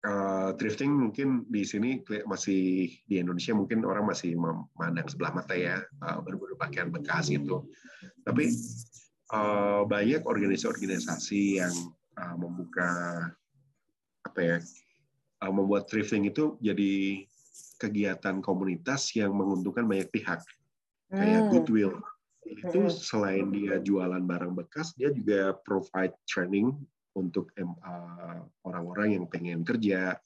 Uh, 0.00 0.56
thrifting 0.56 0.96
mungkin 0.96 1.44
di 1.52 1.60
sini 1.60 2.00
masih 2.24 2.88
di 3.04 3.20
Indonesia 3.20 3.52
mungkin 3.52 3.84
orang 3.84 4.08
masih 4.08 4.32
memandang 4.32 5.04
sebelah 5.12 5.36
mata 5.36 5.52
ya 5.52 5.84
uh, 6.00 6.24
berburu 6.24 6.56
pakaian 6.56 6.88
bekas 6.88 7.28
gitu. 7.28 7.68
Tapi 8.24 8.48
uh, 9.36 9.84
banyak 9.84 10.24
organisasi-organisasi 10.24 11.60
yang 11.60 11.74
uh, 12.16 12.32
membuka 12.40 12.88
apa 14.24 14.40
ya 14.40 14.56
uh, 15.44 15.52
membuat 15.52 15.88
thrifting 15.92 16.28
itu 16.28 16.56
jadi 16.64 17.24
kegiatan 17.80 18.44
komunitas 18.44 19.12
yang 19.16 19.32
menguntungkan 19.32 19.88
banyak 19.88 20.08
pihak 20.12 20.40
kayak 21.08 21.42
hmm. 21.44 21.50
Goodwill 21.50 21.96
itu 22.44 22.78
hmm. 22.86 22.92
selain 22.92 23.46
dia 23.52 23.80
jualan 23.80 24.20
barang 24.20 24.52
bekas 24.52 24.92
dia 24.94 25.08
juga 25.12 25.56
provide 25.64 26.14
training 26.28 26.76
untuk 27.16 27.50
orang-orang 28.66 29.18
yang 29.18 29.24
pengen 29.26 29.66
kerja 29.66 30.18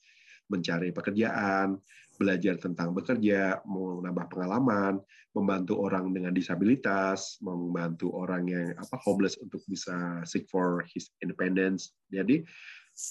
mencari 0.45 0.93
pekerjaan 0.93 1.81
belajar 2.15 2.55
tentang 2.61 2.95
bekerja 2.95 3.65
mau 3.67 3.99
nambah 3.99 4.31
pengalaman 4.31 5.01
membantu 5.35 5.83
orang 5.83 6.13
dengan 6.15 6.31
disabilitas 6.31 7.41
membantu 7.43 8.13
orang 8.13 8.47
yang 8.47 8.71
apa 8.77 8.95
homeless 9.03 9.35
untuk 9.41 9.59
bisa 9.67 10.23
seek 10.23 10.47
for 10.47 10.85
his 10.87 11.11
independence 11.19 11.97
jadi 12.13 12.45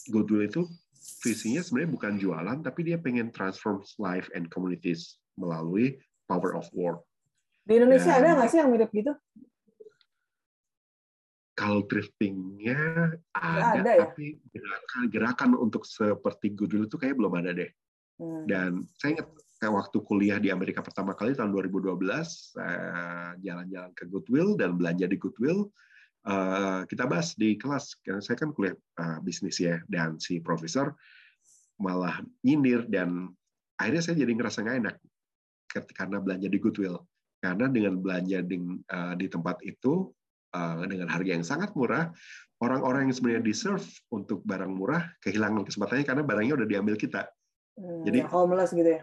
Goodwill 0.09 0.49
itu 0.49 0.65
visinya 1.21 1.61
sebenarnya 1.61 1.91
bukan 1.93 2.13
jualan, 2.17 2.59
tapi 2.65 2.81
dia 2.89 2.97
pengen 2.97 3.29
transform 3.29 3.85
life 4.01 4.33
and 4.33 4.49
communities 4.49 5.21
melalui 5.37 6.01
power 6.25 6.57
of 6.57 6.65
work. 6.73 7.05
Di 7.65 7.77
Indonesia 7.77 8.17
Dan, 8.17 8.21
ada 8.25 8.29
nggak 8.41 8.49
sih 8.49 8.59
yang 8.61 8.71
mirip 8.73 8.91
gitu? 8.93 9.13
Kalau 11.55 11.87
thriftingnya 11.87 13.15
ada, 13.31 13.79
ada 13.79 13.91
ya? 13.95 14.11
tapi 14.11 14.43
gerakan 14.51 15.03
gerakan 15.07 15.51
untuk 15.55 15.87
seperti 15.87 16.51
Goodwill 16.51 16.91
itu 16.91 16.99
kayak 16.99 17.15
belum 17.15 17.39
ada 17.39 17.55
deh. 17.55 17.71
Hmm. 18.19 18.43
Dan 18.51 18.71
saya 18.99 19.23
ingat 19.23 19.29
kayak 19.63 19.75
waktu 19.75 19.99
kuliah 20.03 20.39
di 20.43 20.51
Amerika 20.51 20.83
pertama 20.83 21.15
kali 21.15 21.39
tahun 21.39 21.55
2012, 21.55 21.95
saya 22.59 23.39
jalan-jalan 23.39 23.95
ke 23.95 24.11
Goodwill 24.11 24.59
dan 24.59 24.75
belanja 24.75 25.07
di 25.07 25.15
Goodwill 25.15 25.71
uh, 26.29 26.83
kita 26.89 27.05
bahas 27.05 27.37
di 27.37 27.57
kelas 27.57 28.01
karena 28.01 28.21
saya 28.25 28.37
kan 28.41 28.51
kuliah 28.53 28.77
uh, 29.01 29.19
bisnis 29.21 29.61
ya 29.61 29.81
dan 29.89 30.17
si 30.17 30.41
profesor 30.41 30.97
malah 31.79 32.23
nyindir 32.47 32.87
dan 32.89 33.31
akhirnya 33.77 34.03
saya 34.03 34.17
jadi 34.25 34.33
ngerasa 34.37 34.59
nggak 34.65 34.79
enak 34.85 34.97
karena 35.95 36.19
belanja 36.23 36.49
di 36.49 36.59
Goodwill 36.63 37.03
Karena 37.43 37.69
dengan 37.69 38.01
belanja 38.01 38.41
di, 38.41 38.57
uh, 38.89 39.15
di 39.21 39.27
tempat 39.29 39.61
itu 39.69 40.09
dengan 40.87 41.11
harga 41.11 41.31
yang 41.35 41.47
sangat 41.47 41.75
murah, 41.75 42.15
orang-orang 42.63 43.11
yang 43.11 43.17
sebenarnya 43.17 43.45
deserve 43.45 43.85
untuk 44.15 44.41
barang 44.47 44.71
murah 44.71 45.03
kehilangan 45.21 45.67
kesempatannya 45.67 46.07
karena 46.07 46.23
barangnya 46.23 46.55
udah 46.63 46.69
diambil 46.69 46.95
kita. 46.95 47.27
Hmm, 47.75 48.07
jadi 48.07 48.23
homeless 48.31 48.71
gitu 48.71 48.87
ya? 48.87 49.03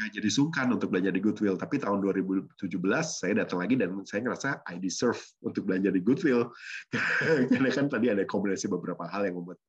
Ya, 0.00 0.08
jadi 0.08 0.32
sungkan 0.32 0.72
untuk 0.72 0.88
belanja 0.88 1.12
di 1.12 1.20
Goodwill. 1.20 1.60
Tapi 1.60 1.76
tahun 1.76 2.00
2017 2.00 2.56
saya 3.04 3.44
datang 3.44 3.60
lagi 3.60 3.76
dan 3.76 3.92
saya 4.08 4.24
ngerasa 4.24 4.64
I 4.64 4.80
deserve 4.80 5.20
untuk 5.44 5.68
belanja 5.68 5.92
di 5.92 6.00
Goodwill. 6.00 6.48
Karena 7.52 7.68
kan 7.68 7.92
tadi 7.92 8.08
ada 8.08 8.24
kombinasi 8.24 8.72
beberapa 8.72 9.04
hal 9.04 9.28
yang 9.28 9.36
membuat 9.36 9.60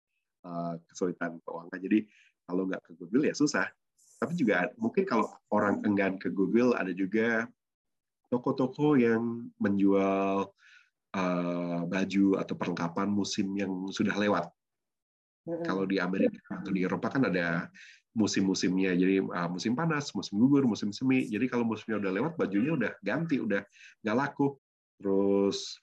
uh, 0.48 0.80
kesulitan 0.88 1.44
keuangan. 1.44 1.76
Jadi 1.76 2.08
kalau 2.48 2.64
nggak 2.72 2.82
ke 2.88 2.92
Goodwill 2.96 3.28
ya 3.28 3.36
susah. 3.36 3.68
Tapi 4.24 4.40
juga 4.40 4.72
mungkin 4.80 5.04
kalau 5.04 5.28
orang 5.52 5.84
enggan 5.84 6.16
ke 6.16 6.32
Goodwill 6.32 6.72
ada 6.72 6.96
juga 6.96 7.44
toko-toko 8.32 8.96
yang 8.96 9.52
menjual 9.60 10.48
baju 11.86 12.42
atau 12.42 12.58
perlengkapan 12.58 13.06
musim 13.06 13.54
yang 13.54 13.70
sudah 13.94 14.18
lewat. 14.18 14.50
Kalau 15.44 15.84
di 15.84 16.00
Amerika 16.00 16.58
atau 16.58 16.72
di 16.72 16.82
Eropa 16.88 17.12
kan 17.12 17.30
ada 17.30 17.68
musim-musimnya. 18.14 18.94
Jadi 18.94 19.20
uh, 19.20 19.50
musim 19.50 19.74
panas, 19.74 20.14
musim 20.14 20.38
gugur, 20.38 20.64
musim 20.70 20.94
semi. 20.94 21.28
Jadi 21.28 21.50
kalau 21.50 21.66
musimnya 21.66 22.00
udah 22.00 22.12
lewat, 22.14 22.34
bajunya 22.38 22.72
udah 22.74 22.92
ganti, 23.02 23.42
udah 23.42 23.66
nggak 24.06 24.18
laku. 24.18 24.56
Terus 25.02 25.82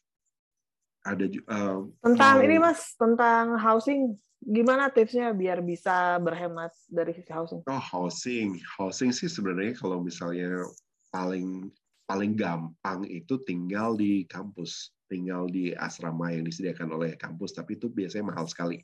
ada 1.04 1.26
uh, 1.26 1.84
tentang 2.00 2.36
ini 2.46 2.56
mas, 2.56 2.94
tentang 2.96 3.58
housing. 3.58 4.16
Gimana 4.40 4.88
tipsnya 4.88 5.36
biar 5.36 5.60
bisa 5.60 6.16
berhemat 6.16 6.72
dari 6.88 7.12
sisi 7.12 7.28
housing? 7.28 7.60
Oh 7.68 7.82
housing, 7.82 8.56
housing 8.64 9.12
sih 9.12 9.28
sebenarnya 9.28 9.76
kalau 9.76 10.00
misalnya 10.00 10.64
paling 11.12 11.68
paling 12.08 12.32
gampang 12.32 13.04
itu 13.04 13.36
tinggal 13.44 14.00
di 14.00 14.24
kampus, 14.24 14.90
tinggal 15.10 15.50
di 15.50 15.74
asrama 15.74 16.30
yang 16.30 16.46
disediakan 16.46 16.94
oleh 16.94 17.18
kampus, 17.18 17.58
tapi 17.58 17.74
itu 17.74 17.90
biasanya 17.90 18.30
mahal 18.30 18.46
sekali. 18.46 18.78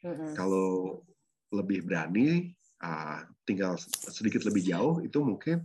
Mm 0.00 0.14
-hmm. 0.16 0.32
Kalau 0.32 1.04
lebih 1.52 1.84
berani 1.84 2.56
uh, 2.84 3.20
tinggal 3.44 3.76
sedikit 4.08 4.44
lebih 4.48 4.64
jauh 4.64 5.04
itu 5.04 5.20
mungkin 5.20 5.64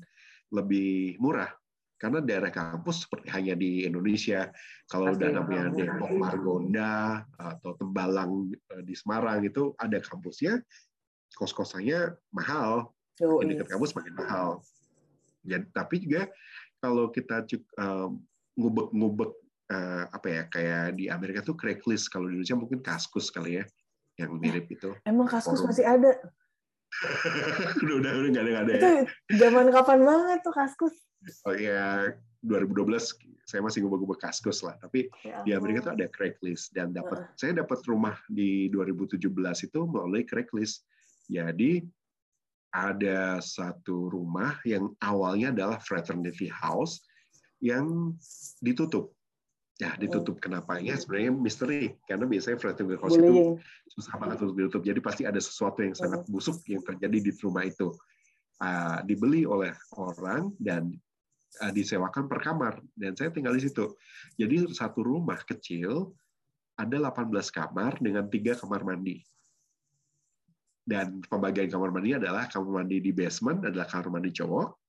lebih 0.51 1.17
murah. 1.23 1.49
Karena 1.97 2.19
daerah 2.19 2.51
kampus 2.51 3.07
seperti 3.07 3.31
hanya 3.31 3.55
di 3.55 3.87
Indonesia. 3.87 4.51
Kalau 4.91 5.15
udah 5.15 5.29
namanya 5.39 5.71
Depok 5.71 6.11
Margonda 6.11 7.23
atau 7.39 7.79
Tembalang 7.79 8.51
eh, 8.51 8.83
di 8.83 8.91
Semarang 8.91 9.39
itu 9.47 9.71
ada 9.79 10.03
kampusnya 10.03 10.59
kos-kosannya 11.39 12.11
mahal. 12.35 12.91
Oh, 13.23 13.39
dekat 13.39 13.71
kampus 13.71 13.95
makin 13.95 14.19
mahal. 14.19 14.59
Ya 15.47 15.63
tapi 15.71 16.03
juga 16.03 16.27
kalau 16.83 17.07
kita 17.07 17.47
uh, 17.79 18.11
ngubek-ngubek 18.59 19.31
uh, 19.71 20.03
apa 20.11 20.27
ya 20.27 20.41
kayak 20.51 20.97
di 20.97 21.07
Amerika 21.07 21.45
tuh 21.45 21.55
Craigslist 21.55 22.11
kalau 22.11 22.27
di 22.27 22.39
Indonesia 22.39 22.57
mungkin 22.59 22.79
Kaskus 22.83 23.31
kali 23.31 23.61
ya 23.61 23.65
yang 24.19 24.37
mirip 24.37 24.69
itu 24.69 24.93
emang 25.07 25.29
Kaskus 25.29 25.63
masih 25.63 25.85
ada 25.85 26.11
udah 27.83 27.95
udah 27.99 28.11
udah 28.21 28.29
nggak 28.29 28.43
ada 28.43 28.51
nggak 28.51 28.65
ada. 28.65 28.73
Itu 28.73 28.89
ya. 28.89 29.03
zaman 29.45 29.65
kapan 29.73 29.99
banget 30.05 30.39
tuh 30.45 30.53
kaskus? 30.53 30.95
Oh 31.47 31.55
iya 31.55 32.13
2012 32.43 32.91
saya 33.43 33.59
masih 33.59 33.83
ngubah-ngubah 33.83 34.19
kaskus 34.19 34.63
lah. 34.63 34.75
Tapi 34.79 35.07
ya, 35.23 35.43
di 35.43 35.51
Amerika 35.55 35.91
tuh 35.91 35.93
ada 35.99 36.07
Craigslist 36.11 36.71
dan 36.75 36.95
dapat 36.95 37.27
uh. 37.27 37.29
saya 37.35 37.63
dapat 37.63 37.79
rumah 37.87 38.15
di 38.31 38.67
2017 38.71 39.19
itu 39.67 39.79
melalui 39.87 40.23
Craigslist. 40.27 40.83
Jadi 41.27 41.83
ada 42.73 43.37
satu 43.39 44.09
rumah 44.09 44.57
yang 44.65 44.91
awalnya 45.05 45.53
adalah 45.53 45.77
fraternity 45.77 46.49
house 46.49 47.05
yang 47.63 48.11
ditutup 48.59 49.13
Ya, 49.83 49.91
ditutup 49.99 50.39
kenapa 50.39 50.79
ya 50.79 50.95
sebenarnya 50.95 51.35
misteri 51.35 51.91
karena 52.07 52.23
biasanya 52.23 52.55
fraternity 52.55 52.95
house 53.03 53.19
itu 53.19 53.59
susah 53.91 54.15
banget 54.15 54.37
untuk 54.47 54.55
ditutup. 54.55 54.81
Jadi 54.87 54.99
pasti 55.03 55.23
ada 55.27 55.41
sesuatu 55.43 55.83
yang 55.83 55.91
sangat 55.91 56.23
busuk 56.31 56.63
yang 56.71 56.79
terjadi 56.87 57.17
di 57.19 57.31
rumah 57.43 57.67
itu. 57.67 57.91
Uh, 58.63 59.03
dibeli 59.03 59.43
oleh 59.43 59.75
orang 59.99 60.55
dan 60.55 60.87
uh, 61.59 61.71
disewakan 61.73 62.31
per 62.31 62.39
kamar 62.39 62.79
dan 62.95 63.11
saya 63.11 63.27
tinggal 63.35 63.51
di 63.51 63.67
situ. 63.67 63.91
Jadi 64.39 64.71
satu 64.71 65.03
rumah 65.03 65.43
kecil 65.43 66.15
ada 66.79 67.11
18 67.11 67.27
kamar 67.51 67.99
dengan 67.99 68.31
tiga 68.31 68.55
kamar 68.55 68.87
mandi. 68.87 69.19
Dan 70.79 71.19
pembagian 71.27 71.67
kamar 71.67 71.91
mandi 71.91 72.15
adalah 72.15 72.47
kamar 72.47 72.87
mandi 72.87 73.03
di 73.03 73.11
basement 73.11 73.67
adalah 73.67 73.89
kamar 73.89 74.15
mandi 74.15 74.31
cowok, 74.31 74.82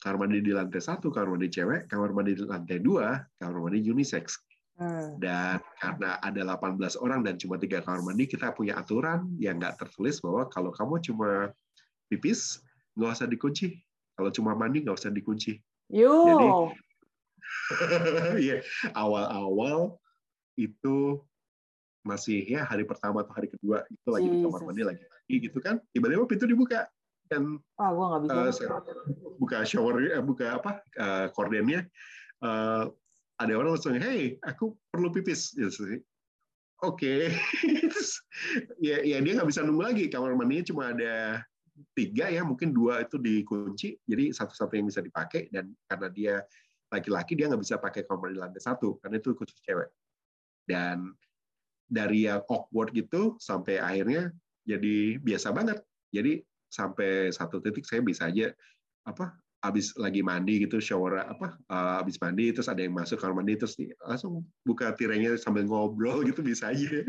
kamar 0.00 0.26
mandi 0.26 0.44
di 0.44 0.52
lantai 0.52 0.82
satu, 0.82 1.08
kamar 1.08 1.36
mandi 1.36 1.48
cewek, 1.48 1.88
kamar 1.88 2.10
mandi 2.12 2.36
di 2.36 2.44
lantai 2.44 2.78
dua, 2.80 3.20
kamar 3.40 3.56
mandi 3.68 3.80
unisex. 3.84 4.36
Hmm. 4.76 5.16
Dan 5.16 5.56
karena 5.80 6.20
ada 6.20 6.42
18 6.60 7.00
orang 7.00 7.24
dan 7.24 7.40
cuma 7.40 7.56
tiga 7.56 7.80
kamar 7.80 8.04
mandi, 8.04 8.28
kita 8.28 8.52
punya 8.52 8.76
aturan 8.76 9.32
yang 9.40 9.56
nggak 9.56 9.80
tertulis 9.80 10.20
bahwa 10.20 10.44
kalau 10.52 10.68
kamu 10.68 11.00
cuma 11.00 11.50
pipis, 12.12 12.60
nggak 12.92 13.16
usah 13.16 13.28
dikunci. 13.28 13.80
Kalau 14.16 14.28
cuma 14.32 14.52
mandi, 14.52 14.84
nggak 14.84 14.96
usah 15.00 15.08
dikunci. 15.08 15.56
Yo. 15.88 16.12
Jadi, 16.28 16.48
ya, 18.52 18.56
awal-awal 18.92 19.96
itu 20.60 21.24
masih 22.06 22.46
ya 22.46 22.62
hari 22.62 22.86
pertama 22.86 23.26
atau 23.26 23.34
hari 23.34 23.50
kedua 23.50 23.82
itu 23.90 24.08
lagi 24.08 24.30
di 24.30 24.38
kamar 24.46 24.62
mandi 24.62 24.82
lagi 24.86 25.02
lagi 25.02 25.34
gitu 25.42 25.58
kan 25.58 25.82
tiba-tiba 25.90 26.22
pintu 26.30 26.46
dibuka 26.46 26.86
dan 27.28 27.58
ah 27.78 27.90
gua 27.90 28.22
nggak 28.22 28.54
bisa. 28.54 28.64
uh, 28.70 28.82
buka 29.38 29.66
shower 29.66 29.98
eh, 30.02 30.22
buka 30.22 30.58
apa 30.62 30.82
uh, 30.98 31.26
kordennya 31.34 31.86
uh, 32.42 32.88
ada 33.36 33.52
orang 33.52 33.76
langsung 33.76 33.96
hey 33.96 34.40
aku 34.44 34.76
perlu 34.88 35.12
pipis. 35.12 35.52
Gitu 35.56 35.70
oke. 35.80 36.00
Okay. 36.76 37.32
ya 38.84 39.00
ya 39.00 39.16
dia 39.24 39.32
nggak 39.32 39.48
bisa 39.48 39.64
nunggu 39.64 39.80
lagi. 39.80 40.04
Kamar 40.12 40.36
mandinya 40.36 40.64
cuma 40.68 40.92
ada 40.92 41.40
tiga 41.96 42.28
ya 42.28 42.44
mungkin 42.44 42.72
dua 42.76 43.04
itu 43.04 43.16
dikunci. 43.16 43.96
Jadi 44.04 44.32
satu-satu 44.32 44.76
yang 44.76 44.86
bisa 44.88 45.00
dipakai. 45.00 45.48
Dan 45.48 45.72
karena 45.88 46.08
dia 46.12 46.34
laki-laki 46.92 47.32
dia 47.32 47.48
nggak 47.48 47.64
bisa 47.64 47.80
pakai 47.80 48.04
kamar 48.04 48.28
di 48.28 48.38
lantai 48.40 48.60
satu. 48.60 49.00
Karena 49.00 49.16
itu 49.16 49.32
khusus 49.32 49.56
cewek. 49.64 49.88
Dan 50.68 51.16
dari 51.88 52.28
yang 52.28 52.44
awkward 52.44 52.92
gitu 52.92 53.40
sampai 53.40 53.80
akhirnya 53.80 54.28
jadi 54.68 55.16
biasa 55.16 55.56
banget. 55.56 55.80
Jadi 56.12 56.44
sampai 56.70 57.30
satu 57.30 57.62
titik 57.62 57.86
saya 57.86 58.02
bisa 58.02 58.28
aja 58.28 58.50
apa 59.06 59.32
habis 59.64 59.96
lagi 59.98 60.20
mandi 60.20 60.62
gitu 60.62 60.78
shower 60.78 61.26
apa 61.26 61.58
uh, 61.72 61.98
habis 61.98 62.20
mandi 62.22 62.54
terus 62.54 62.70
ada 62.70 62.84
yang 62.84 62.94
masuk 62.94 63.18
kamar 63.18 63.42
mandi 63.42 63.58
terus 63.58 63.74
langsung 64.04 64.46
buka 64.62 64.94
tirainya 64.94 65.34
sambil 65.34 65.66
ngobrol 65.66 66.22
gitu 66.22 66.44
bisa 66.44 66.70
aja. 66.70 67.02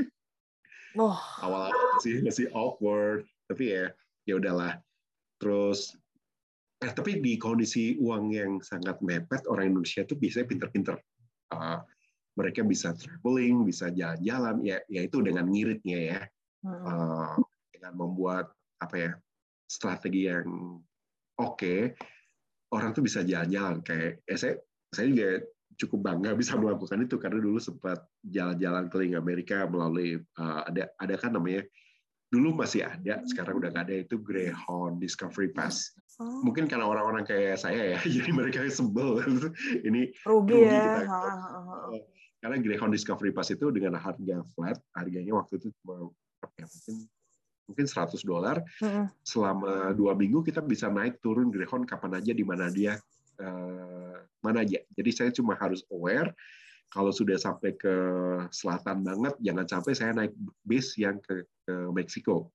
Oh. 0.98 1.13
awal-awal 1.46 2.02
sih 2.02 2.26
masih 2.26 2.50
awkward 2.58 3.28
tapi 3.46 3.76
ya 3.76 3.93
ya 4.26 4.41
udahlah. 4.41 4.82
Terus 5.38 5.93
eh 6.82 6.89
tapi 6.89 7.22
di 7.22 7.38
kondisi 7.38 7.98
uang 8.02 8.34
yang 8.34 8.52
sangat 8.65 8.98
mepet 9.06 9.46
orang 9.46 9.74
Indonesia 9.74 10.02
tuh 10.08 10.17
biasanya 10.17 10.50
pinter-pinter. 10.50 10.96
Uh, 11.54 11.80
mereka 12.38 12.62
bisa 12.62 12.93
traveling 12.93 13.65
bisa 13.65 13.89
jalan-jalan 13.93 14.62
ya 14.62 14.78
ya 14.89 15.02
itu 15.06 15.22
dengan 15.22 15.46
ngiritnya 15.46 16.00
ya. 16.02 16.22
Uh, 16.65 17.38
dengan 17.70 17.93
membuat 17.93 18.50
apa 18.82 18.96
ya 18.98 19.12
strategi 19.68 20.32
yang 20.32 20.80
oke, 21.38 21.54
okay, 21.60 21.94
orang 22.72 22.96
tuh 22.96 23.04
bisa 23.04 23.22
jalan-jalan. 23.22 23.84
Kayak 23.84 24.24
ya 24.26 24.36
saya 24.40 24.54
saya 24.92 25.06
juga 25.12 25.30
cukup 25.78 26.00
bangga 26.02 26.34
bisa 26.34 26.58
melakukan 26.58 27.06
itu 27.06 27.22
karena 27.22 27.38
dulu 27.38 27.62
sempat 27.62 28.02
jalan-jalan 28.26 28.90
keliling 28.90 29.20
Amerika 29.20 29.70
melalui 29.70 30.18
uh, 30.42 30.66
ada 30.66 30.90
ada 30.98 31.16
kan 31.22 31.38
namanya 31.38 31.62
dulu 32.28 32.52
masih 32.60 32.84
ada 32.84 33.24
sekarang 33.30 33.62
udah 33.62 33.72
nggak 33.72 33.86
ada 33.88 33.96
itu 34.04 34.20
Greyhound 34.20 35.00
Discovery 35.00 35.54
Pass. 35.54 35.96
Oh. 36.18 36.42
mungkin 36.42 36.66
karena 36.66 36.90
orang-orang 36.90 37.30
kayak 37.30 37.62
saya 37.62 37.94
ya 37.94 38.00
jadi 38.18 38.34
mereka 38.34 38.66
sebel. 38.74 39.22
Ini 39.88 40.10
rugi, 40.26 40.54
rugi 40.58 40.66
ya. 40.66 41.06
kita. 41.06 41.34
karena 42.42 42.58
Greyhound 42.58 42.94
Discovery 42.98 43.32
Pass 43.32 43.54
itu 43.54 43.70
dengan 43.70 44.02
harga 44.02 44.42
flat 44.58 44.82
harganya 44.98 45.38
waktu 45.38 45.62
itu 45.62 45.70
cuma 45.78 46.10
ya, 46.58 46.66
mungkin 46.66 46.96
mungkin 47.68 47.86
100 47.86 48.24
dolar 48.24 48.64
uh 48.82 49.06
selama 49.22 49.92
dua 49.92 50.16
minggu 50.16 50.42
kita 50.42 50.64
bisa 50.64 50.88
naik 50.88 51.20
turun 51.20 51.52
Greyhound 51.52 51.84
kapan 51.86 52.18
aja 52.18 52.32
di 52.32 52.42
mana 52.48 52.72
dia 52.72 52.96
uh, 53.44 54.18
mana 54.42 54.64
aja. 54.64 54.80
Jadi 54.96 55.10
saya 55.12 55.30
cuma 55.36 55.60
harus 55.60 55.84
aware 55.92 56.32
kalau 56.88 57.12
sudah 57.12 57.36
sampai 57.36 57.76
ke 57.76 57.96
selatan 58.56 59.04
banget 59.04 59.36
jangan 59.44 59.66
sampai 59.68 59.92
saya 59.92 60.12
naik 60.16 60.34
bis 60.64 60.96
yang 60.96 61.20
ke, 61.20 61.44
ke 61.68 61.76
Meksiko. 61.92 62.50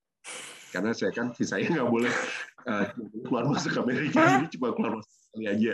Karena 0.72 0.96
saya 0.96 1.12
kan 1.12 1.36
saya 1.36 1.68
nggak 1.68 1.90
boleh 1.92 2.12
uh, 2.64 2.86
keluar 3.28 3.44
masuk 3.44 3.76
Amerika 3.76 4.24
jadi 4.40 4.48
cuma 4.56 4.72
keluar 4.72 5.04
masuk 5.04 5.12
kali 5.36 5.46
aja. 5.52 5.72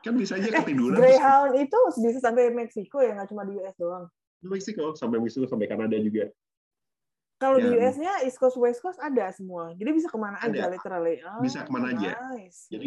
Kan 0.00 0.16
bisa 0.16 0.40
aja 0.40 0.48
eh, 0.48 0.54
ketiduran 0.64 0.96
Greyhound 0.96 1.52
itu 1.60 1.78
bisa 2.00 2.18
sampai 2.24 2.48
Meksiko 2.56 3.04
ya 3.04 3.20
nggak 3.20 3.28
cuma 3.28 3.44
di 3.44 3.60
US 3.60 3.76
doang? 3.76 4.08
Meksiko 4.40 4.96
sampai 4.96 5.20
Meksiko 5.20 5.44
sampai 5.44 5.68
Kanada 5.68 6.00
juga 6.00 6.32
kalau 7.40 7.56
di 7.56 7.72
US-nya 7.72 8.20
East 8.28 8.36
Coast 8.36 8.60
West 8.60 8.84
Coast 8.84 9.00
ada 9.00 9.32
semua. 9.32 9.72
Jadi 9.72 9.90
bisa 9.96 10.12
ke 10.12 10.18
mana 10.20 10.36
ada. 10.36 10.52
aja 10.52 10.64
literally. 10.68 11.24
Oh, 11.24 11.40
bisa 11.40 11.64
ke 11.64 11.70
mana 11.72 11.96
nice. 11.96 11.96
aja. 11.96 12.12
Jadi 12.76 12.86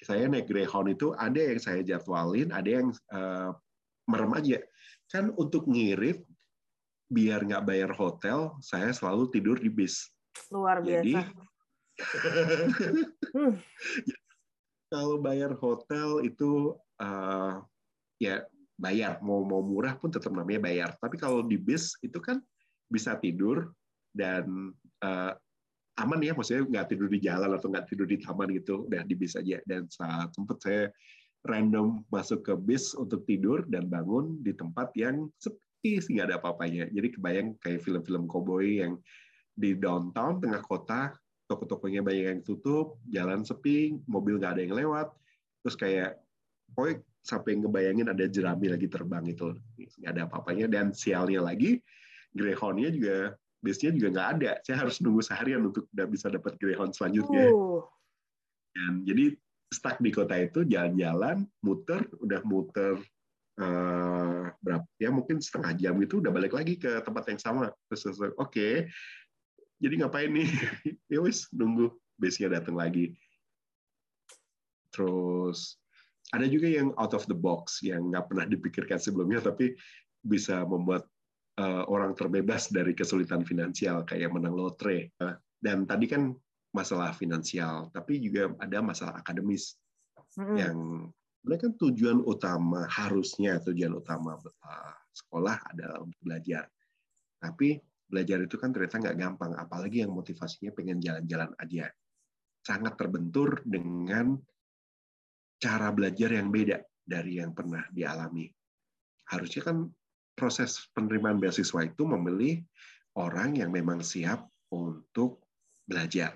saya 0.00 0.24
naik 0.24 0.48
Greyhound 0.48 0.88
itu 0.88 1.12
ada 1.20 1.36
yang 1.36 1.60
saya 1.60 1.84
jadwalin, 1.84 2.48
ada 2.48 2.70
yang 2.80 2.88
uh, 3.12 3.52
merem 4.08 4.32
aja. 4.32 4.58
Kan 5.12 5.36
untuk 5.36 5.68
ngirit 5.68 6.24
biar 7.12 7.44
nggak 7.44 7.66
bayar 7.68 7.92
hotel, 7.92 8.56
saya 8.64 8.88
selalu 8.96 9.28
tidur 9.28 9.60
di 9.60 9.68
bis. 9.68 10.08
Luar 10.48 10.80
biasa. 10.80 11.04
Jadi, 11.04 11.12
hmm. 13.36 13.54
kalau 14.88 15.20
bayar 15.20 15.52
hotel 15.60 16.24
itu 16.24 16.72
uh, 17.04 17.60
ya 18.16 18.48
bayar 18.80 19.20
mau 19.20 19.44
mau 19.44 19.60
murah 19.60 19.92
pun 20.00 20.08
tetap 20.08 20.32
namanya 20.32 20.64
bayar. 20.64 20.90
Tapi 20.96 21.20
kalau 21.20 21.44
di 21.44 21.60
bis 21.60 21.92
itu 22.00 22.16
kan 22.16 22.40
bisa 22.88 23.12
tidur 23.20 23.68
dan 24.14 24.74
uh, 25.04 25.32
aman 26.00 26.20
ya, 26.24 26.32
maksudnya 26.32 26.64
nggak 26.66 26.86
tidur 26.94 27.08
di 27.12 27.20
jalan 27.20 27.50
atau 27.52 27.68
nggak 27.68 27.86
tidur 27.90 28.06
di 28.08 28.16
taman 28.16 28.48
gitu, 28.56 28.88
udah 28.88 29.02
di 29.04 29.14
bis 29.14 29.36
aja. 29.36 29.60
Dan 29.68 29.86
saat 29.92 30.32
sempat 30.32 30.58
saya 30.64 30.88
random 31.44 32.04
masuk 32.12 32.44
ke 32.44 32.54
bis 32.56 32.92
untuk 32.96 33.24
tidur 33.24 33.64
dan 33.68 33.88
bangun 33.88 34.40
di 34.44 34.52
tempat 34.52 34.92
yang 34.96 35.28
sepi 35.40 36.00
sih 36.00 36.16
nggak 36.16 36.32
ada 36.32 36.36
apa-apanya. 36.40 36.88
Jadi 36.92 37.08
kebayang 37.16 37.56
kayak 37.60 37.80
film-film 37.84 38.28
koboi 38.28 38.84
yang 38.84 38.96
di 39.56 39.76
downtown 39.76 40.40
tengah 40.40 40.64
kota, 40.64 41.12
toko-tokonya 41.48 42.00
banyak 42.00 42.26
yang 42.38 42.40
tutup, 42.44 43.00
jalan 43.12 43.44
sepi, 43.44 43.96
mobil 44.08 44.40
nggak 44.40 44.56
ada 44.56 44.62
yang 44.64 44.76
lewat, 44.76 45.08
terus 45.64 45.76
kayak 45.76 46.16
pokoknya 46.72 47.04
sampai 47.20 47.60
ngebayangin 47.60 48.08
ada 48.08 48.24
jerami 48.24 48.72
lagi 48.72 48.88
terbang 48.88 49.24
itu 49.28 49.52
nggak 50.00 50.12
ada 50.16 50.22
apa-apanya 50.24 50.66
dan 50.72 50.96
sialnya 50.96 51.44
lagi 51.44 51.76
greyhoundnya 52.32 52.90
juga 52.96 53.36
bisnya 53.60 53.92
juga 53.92 54.08
nggak 54.12 54.28
ada 54.40 54.52
saya 54.64 54.76
harus 54.84 54.98
nunggu 55.04 55.20
seharian 55.20 55.68
untuk 55.68 55.84
udah 55.92 56.06
bisa 56.08 56.32
dapat 56.32 56.56
greyhound 56.56 56.96
selanjutnya 56.96 57.52
uh. 57.52 57.84
dan 58.72 59.04
jadi 59.04 59.36
stuck 59.70 60.00
di 60.02 60.10
kota 60.10 60.34
itu 60.34 60.66
jalan-jalan 60.66 61.46
muter 61.62 62.02
udah 62.18 62.40
muter 62.42 62.98
uh, 63.60 64.50
berapa 64.64 64.86
ya 64.98 65.12
mungkin 65.12 65.38
setengah 65.38 65.76
jam 65.78 65.94
itu 66.00 66.18
udah 66.18 66.32
balik 66.32 66.56
lagi 66.56 66.80
ke 66.80 67.04
tempat 67.04 67.30
yang 67.30 67.40
sama 67.40 67.70
terus, 67.86 68.08
oke 68.08 68.34
okay. 68.36 68.88
jadi 69.78 70.04
ngapain 70.04 70.32
nih 70.32 70.48
ya 71.12 71.20
wis 71.22 71.46
nunggu 71.54 71.92
bisnya 72.18 72.50
datang 72.50 72.74
lagi 72.74 73.14
terus 74.90 75.78
ada 76.34 76.46
juga 76.46 76.66
yang 76.66 76.94
out 76.98 77.14
of 77.14 77.26
the 77.26 77.36
box 77.36 77.82
yang 77.82 78.10
nggak 78.10 78.26
pernah 78.26 78.46
dipikirkan 78.46 78.98
sebelumnya 78.98 79.42
tapi 79.42 79.74
bisa 80.22 80.62
membuat 80.66 81.06
uh, 81.60 81.84
orang 81.92 82.16
terbebas 82.16 82.72
dari 82.72 82.96
kesulitan 82.96 83.44
finansial 83.44 84.08
kayak 84.08 84.32
menang 84.32 84.56
lotre 84.56 85.12
dan 85.60 85.84
tadi 85.84 86.08
kan 86.08 86.32
masalah 86.72 87.12
finansial 87.12 87.92
tapi 87.92 88.16
juga 88.24 88.48
ada 88.64 88.80
masalah 88.80 89.20
akademis 89.20 89.76
mm-hmm. 90.40 90.56
yang 90.56 90.76
mereka 91.44 91.68
kan 91.68 91.74
tujuan 91.76 92.24
utama 92.24 92.88
harusnya 92.88 93.60
tujuan 93.60 93.92
utama 93.92 94.40
uh, 94.40 94.94
sekolah 95.12 95.60
adalah 95.68 96.00
untuk 96.00 96.20
belajar 96.24 96.64
tapi 97.40 97.76
belajar 98.08 98.42
itu 98.42 98.56
kan 98.56 98.72
ternyata 98.72 98.96
nggak 98.98 99.18
gampang 99.20 99.52
apalagi 99.60 100.02
yang 100.02 100.12
motivasinya 100.16 100.72
pengen 100.72 100.98
jalan-jalan 100.98 101.52
aja 101.60 101.92
sangat 102.60 102.96
terbentur 102.96 103.64
dengan 103.64 104.36
cara 105.60 105.92
belajar 105.92 106.32
yang 106.32 106.48
beda 106.48 106.80
dari 107.04 107.36
yang 107.40 107.52
pernah 107.52 107.84
dialami. 107.92 108.48
Harusnya 109.28 109.62
kan 109.70 109.76
proses 110.40 110.88
penerimaan 110.96 111.36
beasiswa 111.36 111.84
itu 111.84 112.08
memilih 112.08 112.64
orang 113.20 113.60
yang 113.60 113.68
memang 113.68 114.00
siap 114.00 114.48
untuk 114.72 115.44
belajar. 115.84 116.32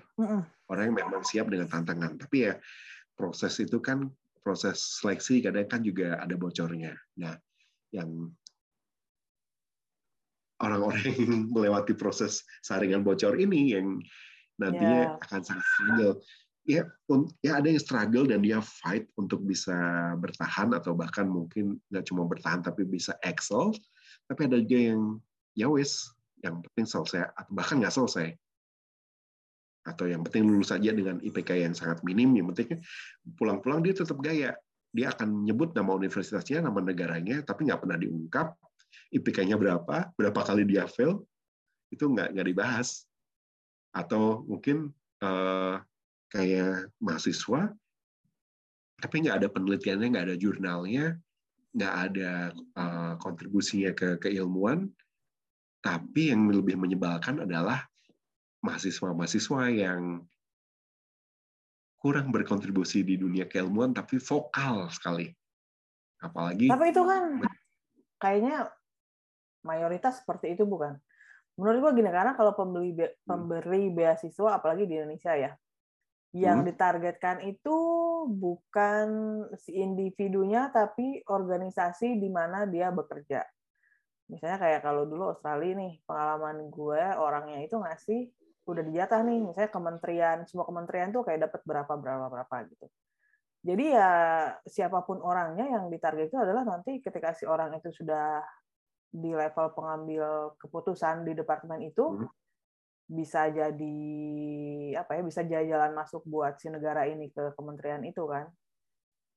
Orang 0.69 0.93
yang 0.93 0.97
memang 1.01 1.25
siap 1.25 1.49
dengan 1.49 1.65
tantangan. 1.65 2.21
Tapi 2.21 2.45
ya 2.45 2.53
proses 3.17 3.57
itu 3.57 3.81
kan 3.81 4.05
proses 4.45 5.01
seleksi 5.01 5.41
kadang 5.41 5.65
kan 5.65 5.81
juga 5.81 6.21
ada 6.21 6.37
bocornya. 6.37 6.93
Nah, 7.17 7.33
yang 7.89 8.29
orang-orang 10.61 11.01
yang 11.17 11.49
melewati 11.49 11.97
proses 11.97 12.45
saringan 12.61 13.01
bocor 13.01 13.33
ini 13.41 13.73
yang 13.73 13.99
nantinya 14.61 15.17
yeah. 15.17 15.23
akan 15.25 15.41
sangat 15.43 15.65
struggle 15.75 16.13
ya 16.65 16.81
ya 17.45 17.61
ada 17.61 17.67
yang 17.69 17.81
struggle 17.81 18.25
dan 18.25 18.41
dia 18.41 18.57
fight 18.57 19.05
untuk 19.21 19.45
bisa 19.45 19.75
bertahan 20.17 20.73
atau 20.73 20.97
bahkan 20.97 21.29
mungkin 21.29 21.77
nggak 21.93 22.09
cuma 22.09 22.25
bertahan 22.25 22.65
tapi 22.65 22.87
bisa 22.89 23.13
excel 23.21 23.69
tapi 24.25 24.49
ada 24.49 24.57
juga 24.61 24.79
yang 24.93 25.01
ya 25.53 25.67
wis 25.69 26.09
yang 26.41 26.61
penting 26.61 26.85
selesai 26.85 27.31
atau 27.33 27.51
bahkan 27.53 27.81
nggak 27.81 27.93
selesai. 27.93 28.27
Atau 29.85 30.09
yang 30.09 30.25
penting 30.25 30.49
lulus 30.49 30.73
saja 30.73 30.89
dengan 30.89 31.21
IPK 31.21 31.61
yang 31.61 31.73
sangat 31.77 32.01
minim 32.01 32.33
yang 32.33 32.49
penting 32.53 32.81
pulang-pulang 33.37 33.85
dia 33.85 33.93
tetap 33.93 34.17
gaya. 34.21 34.57
Dia 34.95 35.11
akan 35.11 35.43
menyebut 35.43 35.75
nama 35.75 35.93
universitasnya 35.93 36.63
nama 36.63 36.81
negaranya 36.81 37.45
tapi 37.45 37.69
nggak 37.69 37.81
pernah 37.81 37.97
diungkap. 37.97 38.57
IPK-nya 39.11 39.59
berapa 39.59 40.15
berapa 40.15 40.39
kali 40.41 40.63
dia 40.65 40.87
fail 40.87 41.21
itu 41.93 42.05
nggak 42.05 42.33
nggak 42.33 42.47
dibahas. 42.49 43.05
Atau 43.95 44.43
mungkin 44.49 44.91
uh, 45.23 45.79
kayak 46.27 46.91
mahasiswa, 46.99 47.71
tapi 48.99 49.15
nggak 49.23 49.37
ada 49.39 49.47
penelitiannya, 49.47 50.07
nggak 50.11 50.25
ada 50.31 50.37
jurnalnya, 50.39 51.15
nggak 51.75 51.95
ada 52.09 52.31
uh, 52.79 53.13
kontribusinya 53.19 53.91
ke 53.91 54.15
keilmuan. 54.17 54.87
Tapi 55.83 56.33
yang 56.33 56.49
lebih 56.49 56.79
menyebalkan 56.79 57.45
adalah 57.45 57.85
mahasiswa-mahasiswa 58.65 59.61
yang 59.69 60.25
kurang 62.01 62.33
berkontribusi 62.33 63.05
di 63.05 63.21
dunia 63.21 63.45
keilmuan, 63.45 63.93
tapi 63.93 64.17
vokal 64.17 64.89
sekali. 64.89 65.29
Apalagi. 66.23 66.71
Tapi 66.71 66.85
itu 66.89 67.03
kan 67.05 67.23
kayaknya 68.17 68.71
mayoritas 69.61 70.23
seperti 70.23 70.57
itu 70.57 70.65
bukan? 70.65 70.97
Menurut 71.59 71.77
gua 71.85 71.91
gini 71.93 72.09
karena 72.09 72.33
kalau 72.33 72.57
pembeli 72.57 72.97
hmm. 72.97 73.27
pemberi 73.27 73.93
beasiswa 73.93 74.57
apalagi 74.57 74.89
di 74.89 74.97
Indonesia 74.97 75.37
ya, 75.37 75.51
yang 76.35 76.61
hmm. 76.61 76.67
ditargetkan 76.67 77.47
itu 77.47 77.77
bukan 78.27 79.07
si 79.55 79.79
individunya 79.79 80.67
tapi 80.67 81.23
organisasi 81.23 82.19
di 82.19 82.27
mana 82.27 82.67
dia 82.67 82.91
bekerja. 82.91 83.39
Misalnya 84.27 84.59
kayak 84.59 84.81
kalau 84.83 85.07
dulu 85.07 85.31
Australia 85.31 85.79
nih, 85.79 86.03
pengalaman 86.03 86.67
gue 86.67 87.03
orangnya 87.15 87.63
itu 87.63 87.79
ngasih 87.79 88.27
udah 88.67 88.83
dijatah 88.83 89.21
nih, 89.23 89.37
misalnya 89.47 89.71
kementerian, 89.71 90.37
semua 90.43 90.67
kementerian 90.67 91.15
tuh 91.15 91.23
kayak 91.23 91.47
dapat 91.47 91.61
berapa 91.63 91.93
berapa 91.95 92.25
berapa 92.27 92.55
gitu. 92.67 92.85
Jadi 93.65 93.85
ya 93.95 94.11
siapa 94.67 95.07
pun 95.07 95.23
orangnya 95.23 95.71
yang 95.71 95.87
ditarget 95.87 96.29
itu 96.33 96.37
adalah 96.37 96.67
nanti 96.67 96.99
ketika 96.99 97.31
si 97.31 97.47
orang 97.47 97.79
itu 97.79 97.95
sudah 97.95 98.43
di 99.07 99.31
level 99.31 99.71
pengambil 99.71 100.57
keputusan 100.59 101.23
di 101.23 101.31
departemen 101.31 101.79
itu, 101.79 102.27
hmm 102.27 102.44
bisa 103.05 103.53
jadi 103.53 103.97
apa 104.97 105.11
ya 105.13 105.21
bisa 105.21 105.45
jalan 105.45 105.93
masuk 105.93 106.25
buat 106.25 106.57
si 106.57 106.73
negara 106.73 107.05
ini 107.05 107.29
ke 107.29 107.53
kementerian 107.53 108.01
itu 108.01 108.25
kan 108.25 108.49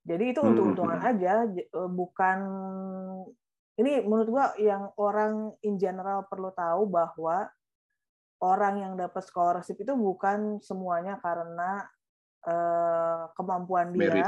jadi 0.08 0.32
itu 0.32 0.40
untuk 0.40 0.72
untungan 0.72 0.96
hmm. 1.04 1.10
aja 1.12 1.32
eh, 1.52 1.90
bukan 1.92 2.38
ini 3.78 4.02
menurut 4.08 4.28
gua 4.32 4.46
yang 4.56 4.88
orang 4.96 5.52
in 5.60 5.76
general 5.76 6.24
perlu 6.24 6.48
tahu 6.56 6.88
bahwa 6.88 7.46
orang 8.40 8.74
yang 8.80 8.92
dapat 8.96 9.20
scholarship 9.22 9.76
itu 9.76 9.92
bukan 9.92 10.62
semuanya 10.64 11.18
karena 11.20 11.84
uh, 12.46 13.28
kemampuan 13.34 13.90
dia 13.92 14.10
Merit. 14.14 14.26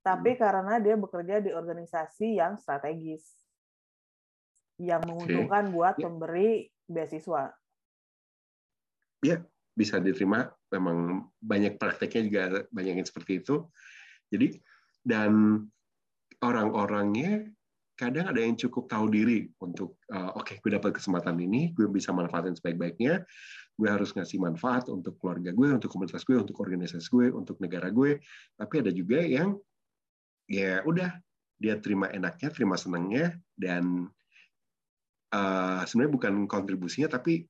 tapi 0.00 0.34
hmm. 0.34 0.40
karena 0.40 0.74
dia 0.80 0.94
bekerja 0.96 1.36
di 1.44 1.50
organisasi 1.52 2.40
yang 2.40 2.56
strategis 2.56 3.26
yang 4.80 5.04
menguntungkan 5.04 5.68
okay. 5.68 5.74
buat 5.74 5.94
ya. 6.00 6.02
pemberi 6.08 6.50
beasiswa 6.86 7.52
ya 9.22 9.40
bisa 9.76 10.00
diterima. 10.00 10.48
Memang 10.72 11.30
banyak 11.38 11.78
prakteknya 11.78 12.22
juga 12.26 12.42
banyak 12.72 12.94
yang 13.02 13.08
seperti 13.08 13.44
itu. 13.44 13.68
Jadi 14.32 14.58
dan 15.06 15.62
orang-orangnya 16.42 17.46
kadang 17.96 18.28
ada 18.28 18.40
yang 18.44 18.60
cukup 18.60 18.92
tahu 18.92 19.08
diri 19.08 19.48
untuk 19.64 19.96
uh, 20.12 20.36
oke 20.36 20.44
okay, 20.52 20.56
gue 20.60 20.76
dapat 20.76 21.00
kesempatan 21.00 21.40
ini 21.40 21.72
gue 21.72 21.88
bisa 21.88 22.12
manfaatin 22.12 22.52
sebaik-baiknya 22.52 23.24
gue 23.76 23.88
harus 23.88 24.12
ngasih 24.12 24.36
manfaat 24.36 24.92
untuk 24.92 25.16
keluarga 25.16 25.48
gue 25.48 25.68
untuk 25.72 25.88
komunitas 25.88 26.20
gue 26.28 26.36
untuk 26.36 26.60
organisasi 26.60 27.08
gue 27.08 27.32
untuk 27.32 27.56
negara 27.56 27.88
gue 27.88 28.20
tapi 28.52 28.74
ada 28.84 28.92
juga 28.92 29.24
yang 29.24 29.56
ya 30.44 30.84
udah 30.84 31.08
dia 31.56 31.80
terima 31.80 32.12
enaknya 32.12 32.52
terima 32.52 32.76
senangnya 32.76 33.32
dan 33.56 34.12
uh, 35.32 35.80
sebenarnya 35.88 36.12
bukan 36.12 36.34
kontribusinya 36.44 37.16
tapi 37.16 37.48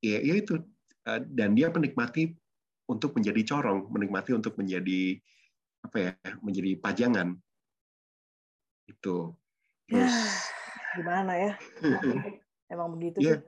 ya, 0.00 0.18
ya 0.20 0.34
itu 0.40 0.60
Eh, 1.00 1.20
dan 1.32 1.56
dia 1.56 1.72
menikmati 1.72 2.36
untuk 2.84 3.16
menjadi 3.16 3.40
corong, 3.56 3.88
menikmati 3.88 4.36
untuk 4.36 4.54
menjadi 4.60 5.16
apa 5.80 5.96
ya, 5.96 6.12
menjadi 6.44 6.76
pajangan. 6.76 7.28
Itu. 8.84 9.32
Terus 9.88 10.12
gimana 11.00 11.32
ya? 11.40 11.52
Emang 12.72 12.94
begitu 12.94 13.16
ya. 13.24 13.40
sih. 13.40 13.42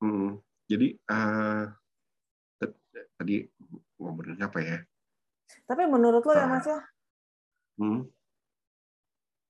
Hmm, 0.00 0.40
jadi 0.66 0.98
uh, 1.06 1.70
tadi 3.20 3.46
ngomongin 4.00 4.40
apa 4.40 4.58
ya? 4.64 4.78
Tapi 5.68 5.84
menurut 5.86 6.24
lo 6.24 6.32
ya 6.32 6.48
Ah. 6.48 6.50
Mas 6.50 6.66
ya, 6.66 6.80
Hmm. 7.74 8.06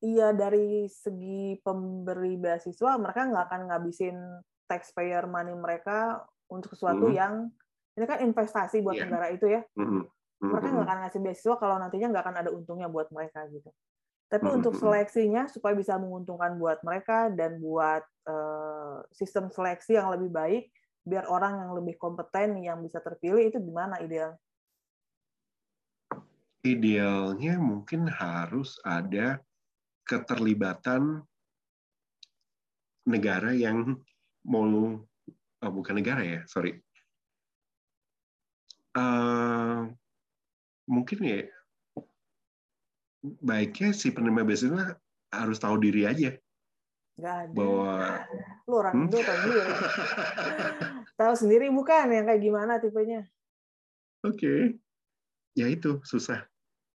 iya 0.01 0.33
dari 0.33 0.89
segi 0.89 1.61
pemberi 1.61 2.41
beasiswa 2.41 2.97
mereka 2.97 3.29
nggak 3.29 3.45
akan 3.53 3.63
ngabisin 3.69 4.17
taxpayer 4.67 5.25
money 5.29 5.53
mereka 5.55 6.25
untuk 6.49 6.73
sesuatu 6.77 7.09
Hmm. 7.11 7.17
yang 7.17 7.35
ini 7.95 8.05
kan 8.11 8.19
investasi 8.27 8.83
buat 8.83 8.99
Iya. 8.99 9.07
negara 9.07 9.27
itu 9.31 9.47
ya. 9.47 9.63
Hmm. 9.79 10.03
Hmm. 10.43 10.51
Mereka 10.51 10.67
nggak 10.67 10.87
akan 10.87 10.99
ngasih 11.07 11.21
beasiswa 11.23 11.57
kalau 11.57 11.77
nantinya 11.79 12.07
nggak 12.11 12.25
akan 12.27 12.37
ada 12.43 12.51
untungnya 12.51 12.89
buat 12.91 13.09
mereka 13.15 13.47
gitu. 13.49 13.71
Tapi 14.29 14.47
Hmm. 14.51 14.57
untuk 14.59 14.75
Hmm. 14.75 14.83
seleksinya 14.83 15.47
supaya 15.47 15.79
bisa 15.79 15.95
menguntungkan 16.01 16.59
buat 16.59 16.83
mereka 16.83 17.31
dan 17.31 17.61
buat 17.63 18.03
eh, 18.25 18.99
sistem 19.13 19.53
seleksi 19.53 20.01
yang 20.01 20.09
lebih 20.09 20.33
baik 20.33 20.73
biar 21.05 21.29
orang 21.29 21.61
yang 21.61 21.77
lebih 21.77 22.01
kompeten 22.01 22.57
yang 22.65 22.81
bisa 22.81 22.97
terpilih 23.05 23.53
itu 23.53 23.61
gimana 23.61 24.01
ideal? 24.01 24.41
Idealnya 26.65 27.61
mungkin 27.61 28.09
harus 28.09 28.81
ada 28.81 29.45
keterlibatan 30.09 31.21
negara 33.05 33.53
yang 33.53 34.01
mau 34.45 34.65
oh, 35.61 35.73
bukan 35.73 35.95
negara 35.97 36.21
ya, 36.21 36.41
sorry. 36.47 36.77
Eh, 38.95 39.79
mungkin 40.87 41.19
ya 41.21 41.43
baiknya 43.41 43.91
si 43.91 44.13
penerima 44.13 44.45
beasiswa 44.45 44.95
harus 45.33 45.59
tahu 45.59 45.81
diri 45.81 46.05
aja 46.05 46.37
Nggak 47.17 47.37
ada. 47.41 47.53
bahwa 47.57 47.95
Lu 48.69 48.75
orang 48.79 48.95
Hmm? 48.95 49.09
Tahu 49.11 49.23
sendiri. 49.25 49.61
tahu 51.17 51.35
sendiri 51.35 51.67
bukan 51.73 52.07
yang 52.11 52.25
kayak 52.29 52.43
gimana 52.43 52.73
tipenya? 52.79 53.25
oke 54.23 54.79
ya 55.53 55.67
itu 55.69 56.01
susah 56.05 56.45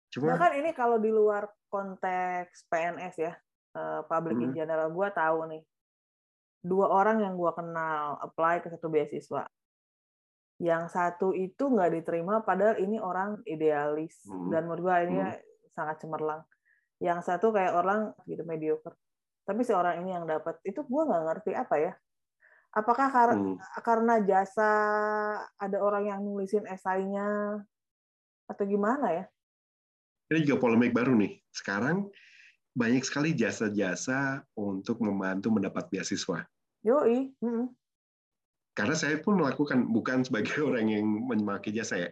cuma 0.08 0.36
Bahkan 0.36 0.52
ini 0.60 0.70
kalau 0.72 0.96
di 0.96 1.10
luar 1.10 1.44
konteks 1.68 2.64
PNS 2.66 3.14
ya, 3.20 3.32
eh, 3.74 4.00
public 4.06 4.40
in 4.40 4.50
Hmm. 4.50 4.56
general, 4.56 4.88
gue 4.88 5.08
tahu 5.12 5.38
nih 5.48 5.62
dua 6.62 6.90
orang 6.90 7.22
yang 7.22 7.34
gue 7.38 7.52
kenal 7.54 8.18
apply 8.22 8.60
ke 8.62 8.68
satu 8.72 8.90
beasiswa. 8.90 9.46
Yang 10.58 10.84
satu 10.90 11.30
itu 11.32 11.70
nggak 11.70 12.02
diterima, 12.02 12.42
padahal 12.42 12.82
ini 12.82 12.98
orang 12.98 13.38
idealis 13.46 14.26
Hmm. 14.26 14.50
dan 14.50 14.66
menurut 14.66 14.82
gue 14.82 14.94
ini 15.06 15.18
sangat 15.70 16.02
cemerlang. 16.02 16.42
Yang 16.98 17.20
satu 17.30 17.54
kayak 17.54 17.78
orang 17.78 18.10
gitu 18.26 18.42
mediocre. 18.42 18.98
Tapi 19.46 19.62
si 19.62 19.70
orang 19.70 20.02
ini 20.02 20.12
yang 20.18 20.26
dapat 20.26 20.58
itu 20.66 20.82
gue 20.82 21.02
nggak 21.06 21.24
ngerti 21.30 21.52
apa 21.54 21.76
ya. 21.78 21.92
Apakah 22.74 23.08
kar- 23.08 23.38
hmm, 23.38 23.56
karena 23.80 24.20
jasa 24.20 24.70
ada 25.56 25.78
orang 25.80 26.10
yang 26.10 26.20
nulisin 26.20 26.66
esainya 26.68 27.56
atau 28.50 28.64
gimana 28.66 29.08
ya? 29.14 29.24
ini 30.28 30.44
juga 30.44 30.60
polemik 30.60 30.92
baru 30.92 31.16
nih 31.16 31.40
sekarang 31.48 32.12
banyak 32.78 33.02
sekali 33.02 33.34
jasa-jasa 33.34 34.46
untuk 34.54 35.02
membantu 35.02 35.50
mendapat 35.50 35.90
beasiswa 35.90 36.46
Yoi. 36.86 37.34
mm-mm. 37.42 37.74
karena 38.78 38.94
saya 38.94 39.18
pun 39.18 39.42
melakukan 39.42 39.90
bukan 39.90 40.22
sebagai 40.22 40.62
orang 40.68 40.86
yang 40.94 41.04
memakai 41.26 41.74
jasa 41.74 41.98
ya 41.98 42.10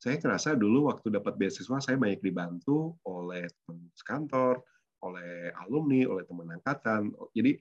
saya 0.00 0.16
kerasa 0.18 0.56
dulu 0.56 0.88
waktu 0.88 1.12
dapat 1.12 1.36
beasiswa 1.36 1.78
saya 1.78 2.00
banyak 2.00 2.24
dibantu 2.24 2.96
oleh 3.04 3.44
teman 3.46 3.86
sekantor 3.92 4.64
oleh 5.04 5.52
alumni 5.60 6.08
oleh 6.08 6.24
teman 6.24 6.56
angkatan 6.56 7.12
jadi 7.36 7.60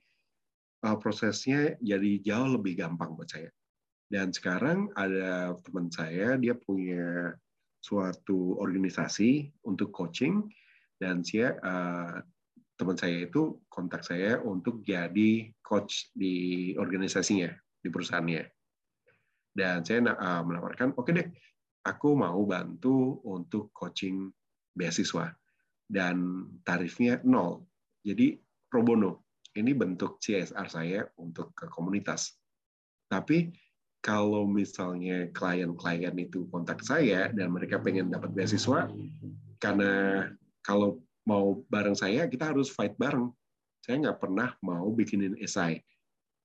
uh, 0.87 0.97
prosesnya 0.97 1.75
jadi 1.83 2.23
jauh 2.23 2.55
lebih 2.55 2.79
gampang 2.79 3.13
buat 3.19 3.27
saya 3.27 3.51
dan 4.07 4.31
sekarang 4.31 4.87
ada 4.95 5.51
teman 5.67 5.91
saya 5.91 6.39
dia 6.39 6.55
punya 6.55 7.35
suatu 7.81 8.57
organisasi 8.61 9.49
untuk 9.65 9.89
coaching 9.89 10.45
dan 11.01 11.25
saya 11.25 11.57
uh, 11.65 12.21
teman 12.77 12.93
saya 12.93 13.25
itu 13.25 13.57
kontak 13.65 14.05
saya 14.05 14.37
untuk 14.45 14.85
jadi 14.85 15.49
coach 15.65 16.13
di 16.13 16.73
organisasinya 16.77 17.49
di 17.81 17.89
perusahaannya. 17.89 18.45
Dan 19.49 19.81
saya 19.81 20.13
uh, 20.13 20.45
menawarkan 20.45 20.93
oke 20.93 21.09
deh 21.09 21.25
aku 21.89 22.13
mau 22.13 22.37
bantu 22.45 23.17
untuk 23.25 23.73
coaching 23.73 24.29
beasiswa. 24.77 25.33
Dan 25.89 26.47
tarifnya 26.61 27.19
nol. 27.25 27.65
Jadi 28.05 28.37
pro 28.69 28.85
bono. 28.85 29.25
Ini 29.51 29.75
bentuk 29.75 30.21
CSR 30.23 30.67
saya 30.71 31.03
untuk 31.19 31.51
ke 31.51 31.67
komunitas. 31.67 32.39
Tapi 33.11 33.51
kalau 33.99 34.47
misalnya 34.47 35.27
klien-klien 35.35 36.15
itu 36.15 36.47
kontak 36.47 36.79
saya 36.79 37.27
dan 37.35 37.51
mereka 37.51 37.83
pengen 37.83 38.07
dapat 38.07 38.31
beasiswa, 38.31 38.87
karena 39.59 40.25
kalau 40.61 41.01
mau 41.25 41.61
bareng 41.69 41.93
saya 41.97 42.25
kita 42.25 42.53
harus 42.53 42.69
fight 42.69 42.97
bareng. 42.97 43.29
Saya 43.81 43.97
nggak 43.97 44.21
pernah 44.21 44.53
mau 44.61 44.89
bikinin 44.93 45.37
esai. 45.41 45.81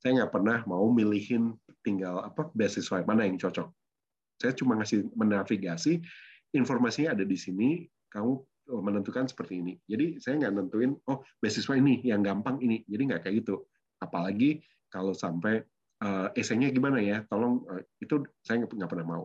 Saya 0.00 0.24
nggak 0.24 0.32
pernah 0.32 0.64
mau 0.64 0.88
milihin 0.88 1.52
tinggal 1.84 2.24
apa 2.24 2.48
beasiswa 2.52 3.04
mana 3.04 3.28
yang 3.28 3.36
cocok. 3.36 3.68
Saya 4.40 4.52
cuma 4.56 4.76
ngasih 4.80 5.08
menavigasi 5.16 6.00
informasinya 6.56 7.16
ada 7.16 7.24
di 7.24 7.36
sini. 7.36 7.84
Kamu 8.08 8.32
menentukan 8.80 9.28
seperti 9.28 9.60
ini. 9.60 9.74
Jadi 9.84 10.16
saya 10.18 10.40
nggak 10.40 10.52
nentuin 10.56 10.92
oh 11.06 11.20
beasiswa 11.38 11.76
ini 11.76 12.00
yang 12.04 12.24
gampang 12.24 12.56
ini. 12.64 12.82
Jadi 12.88 13.02
nggak 13.12 13.20
kayak 13.28 13.44
gitu. 13.44 13.68
Apalagi 14.00 14.64
kalau 14.88 15.12
sampai 15.12 15.60
uh, 16.00 16.32
esainya 16.32 16.72
gimana 16.72 17.00
ya? 17.04 17.20
Tolong 17.28 17.64
uh, 17.68 17.82
itu 18.00 18.24
saya 18.40 18.64
nggak 18.64 18.90
pernah 18.90 19.06
mau. 19.06 19.24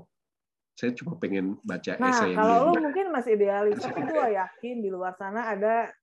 Saya 0.81 0.97
cuma 0.97 1.13
pengen 1.21 1.61
baca 1.61 1.93
Nah, 2.01 2.09
esai 2.09 2.33
yang 2.33 2.41
kalau 2.41 2.73
lu 2.73 2.89
mungkin 2.89 3.13
masih 3.13 3.37
idealis, 3.37 3.77
tapi 3.77 4.01
gue 4.01 4.27
yakin 4.41 4.81
di 4.81 4.89
luar 4.89 5.13
sana 5.13 5.53
ada 5.53 5.93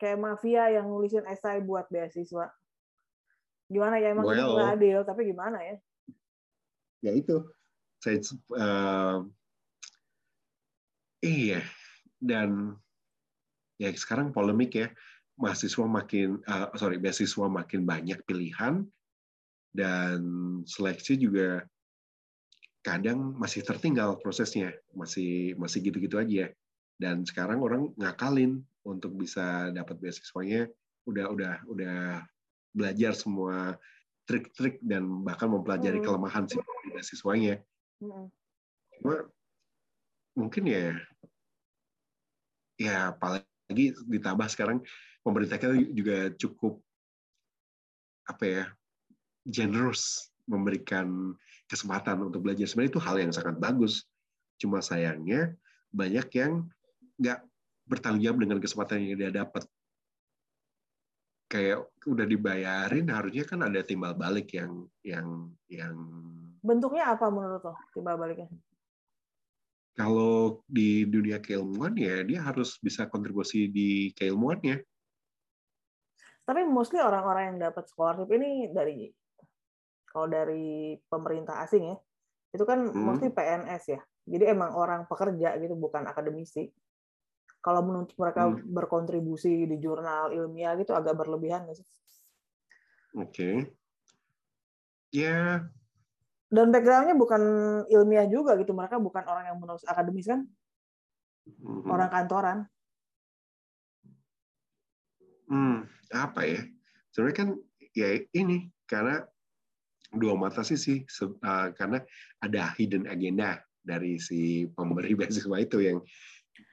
kayak 0.00 0.16
mafia 0.16 0.72
yang 0.72 0.88
nulisin 0.88 1.28
esai 1.28 1.60
buat 1.60 1.84
beasiswa. 1.92 2.48
Gimana 3.68 4.00
ya 4.00 4.16
emang 4.16 4.24
Well. 4.24 4.56
nggak 4.56 4.72
adil, 4.80 4.98
tapi 5.04 5.28
gimana 5.28 5.60
ya? 5.60 5.76
Ya 7.04 7.12
itu. 7.12 7.44
Saya 8.00 8.24
uh, 8.56 9.28
iya 11.20 11.60
dan 12.16 12.80
ya 13.76 13.92
sekarang 13.92 14.32
polemik 14.32 14.72
ya 14.80 14.88
mahasiswa 15.36 15.84
makin 15.84 16.40
uh, 16.48 16.72
sorry 16.80 16.96
beasiswa 16.96 17.52
makin 17.52 17.84
banyak 17.84 18.16
pilihan 18.24 18.88
dan 19.76 20.20
seleksi 20.64 21.20
juga 21.20 21.68
kadang 22.82 23.38
masih 23.38 23.62
tertinggal 23.62 24.18
prosesnya 24.18 24.74
masih 24.92 25.54
masih 25.54 25.78
gitu-gitu 25.86 26.18
aja 26.18 26.50
dan 26.98 27.22
sekarang 27.22 27.62
orang 27.62 27.94
ngakalin 27.94 28.62
untuk 28.82 29.14
bisa 29.14 29.70
dapat 29.70 30.02
beasiswanya 30.02 30.66
udah 31.06 31.30
udah 31.30 31.54
udah 31.70 31.98
belajar 32.74 33.14
semua 33.14 33.78
trik-trik 34.26 34.82
dan 34.82 35.06
bahkan 35.22 35.50
mempelajari 35.50 36.02
Hmm. 36.02 36.06
kelemahan 36.06 36.44
si 36.50 36.58
beasiswanya 36.90 37.62
Mm-mm. 38.02 38.26
cuma 38.98 39.30
mungkin 40.34 40.64
ya 40.66 40.98
ya 42.78 43.14
apalagi 43.14 43.94
ditambah 44.10 44.48
sekarang 44.50 44.82
pemerintah 45.22 45.58
kita 45.58 45.74
juga 45.94 46.34
cukup 46.34 46.82
apa 48.26 48.44
ya 48.46 48.64
generous 49.46 50.30
memberikan 50.46 51.34
kesempatan 51.72 52.20
untuk 52.20 52.44
belajar 52.44 52.68
sebenarnya 52.68 52.92
itu 52.92 53.00
hal 53.00 53.16
yang 53.16 53.32
sangat 53.32 53.56
bagus 53.56 54.04
cuma 54.60 54.84
sayangnya 54.84 55.56
banyak 55.88 56.28
yang 56.36 56.68
nggak 57.16 57.40
bertanggung 57.88 58.20
jawab 58.20 58.38
dengan 58.44 58.58
kesempatan 58.60 59.00
yang 59.00 59.16
dia 59.16 59.32
dapat 59.32 59.64
kayak 61.48 61.88
udah 62.04 62.26
dibayarin 62.28 63.08
harusnya 63.08 63.44
kan 63.48 63.64
ada 63.64 63.80
timbal 63.80 64.12
balik 64.12 64.52
yang 64.52 64.84
yang 65.00 65.48
yang 65.72 65.96
Bentuknya 66.62 67.10
apa 67.10 67.26
menurut 67.26 67.58
lo 67.66 67.74
timbal 67.90 68.14
baliknya? 68.14 68.46
kalau 69.92 70.64
di 70.64 71.04
dunia 71.04 71.36
keilmuan 71.36 71.92
ya 71.96 72.24
dia 72.24 72.40
harus 72.40 72.80
bisa 72.80 73.08
kontribusi 73.08 73.68
di 73.68 74.08
keilmuannya. 74.16 74.80
Tapi 76.42 76.60
mostly 76.66 76.98
orang-orang 76.98 77.54
yang 77.54 77.58
dapat 77.70 77.86
scholarship 77.86 78.28
ini 78.34 78.72
dari 78.72 79.12
kalau 80.12 80.28
dari 80.28 80.94
pemerintah 81.08 81.64
asing 81.64 81.88
ya, 81.88 81.96
itu 82.52 82.64
kan 82.68 82.84
Hmm. 82.84 83.08
mostly 83.08 83.32
PNS 83.32 83.84
ya. 83.96 84.00
Jadi 84.28 84.44
emang 84.52 84.76
orang 84.76 85.08
pekerja 85.08 85.56
gitu, 85.58 85.74
bukan 85.74 86.04
akademisi. 86.06 86.68
Kalau 87.64 87.80
menuntut 87.80 88.14
mereka 88.20 88.52
Hmm. 88.52 88.60
berkontribusi 88.60 89.64
di 89.66 89.76
jurnal 89.80 90.36
ilmiah 90.36 90.76
gitu 90.76 90.92
agak 90.92 91.16
berlebihan 91.16 91.64
nggak 91.64 91.80
sih? 91.80 91.88
Oke. 93.16 93.72
Ya, 95.12 95.68
Dan 96.52 96.68
background-nya 96.68 97.16
bukan 97.16 97.42
ilmiah 97.88 98.28
juga 98.28 98.60
gitu, 98.60 98.76
mereka 98.76 99.00
bukan 99.00 99.24
orang 99.24 99.48
yang 99.48 99.56
menulis 99.56 99.88
akademis 99.88 100.28
kan, 100.28 100.44
mm, 101.48 101.88
orang 101.88 102.12
kantoran. 102.12 102.58
hmm, 105.48 105.88
apa 106.12 106.40
ya? 106.44 106.60
Sebenarnya 107.08 107.36
kan 107.40 107.48
ya 107.96 108.20
ini 108.36 108.68
karena 108.84 109.24
dua 110.12 110.34
mata 110.36 110.60
sih 110.60 110.76
sih. 110.76 111.04
Uh, 111.20 111.72
karena 111.76 112.00
ada 112.44 112.72
hidden 112.76 113.08
agenda 113.08 113.60
dari 113.82 114.20
si 114.20 114.68
pemberi 114.72 115.16
beasiswa 115.18 115.56
itu 115.58 115.78
yang 115.82 115.98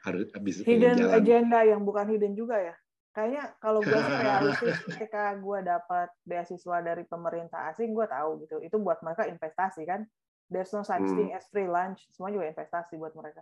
harus 0.04 0.28
habis 0.36 0.62
hidden 0.64 1.00
jalan. 1.00 1.16
agenda 1.16 1.60
yang 1.64 1.82
bukan 1.84 2.08
hidden 2.12 2.36
juga 2.36 2.60
ya? 2.60 2.76
Kayaknya 3.10 3.44
kalau 3.58 3.80
gue 3.82 4.00
sih 4.00 4.16
realistis 4.28 4.78
ketika 4.86 5.34
gue 5.40 5.60
dapat 5.66 6.10
beasiswa 6.24 6.78
dari 6.84 7.04
pemerintah 7.08 7.72
asing 7.74 7.96
gue 7.96 8.06
tahu 8.06 8.44
gitu. 8.46 8.62
Itu 8.62 8.78
buat 8.80 9.02
mereka 9.02 9.26
investasi 9.26 9.84
kan? 9.88 10.06
There's 10.50 10.74
no 10.74 10.82
such 10.82 11.06
hmm. 11.06 11.16
thing 11.18 11.30
as 11.34 11.46
free 11.50 11.70
lunch. 11.70 12.06
Semua 12.14 12.34
juga 12.34 12.50
investasi 12.50 12.98
buat 12.98 13.14
mereka. 13.18 13.42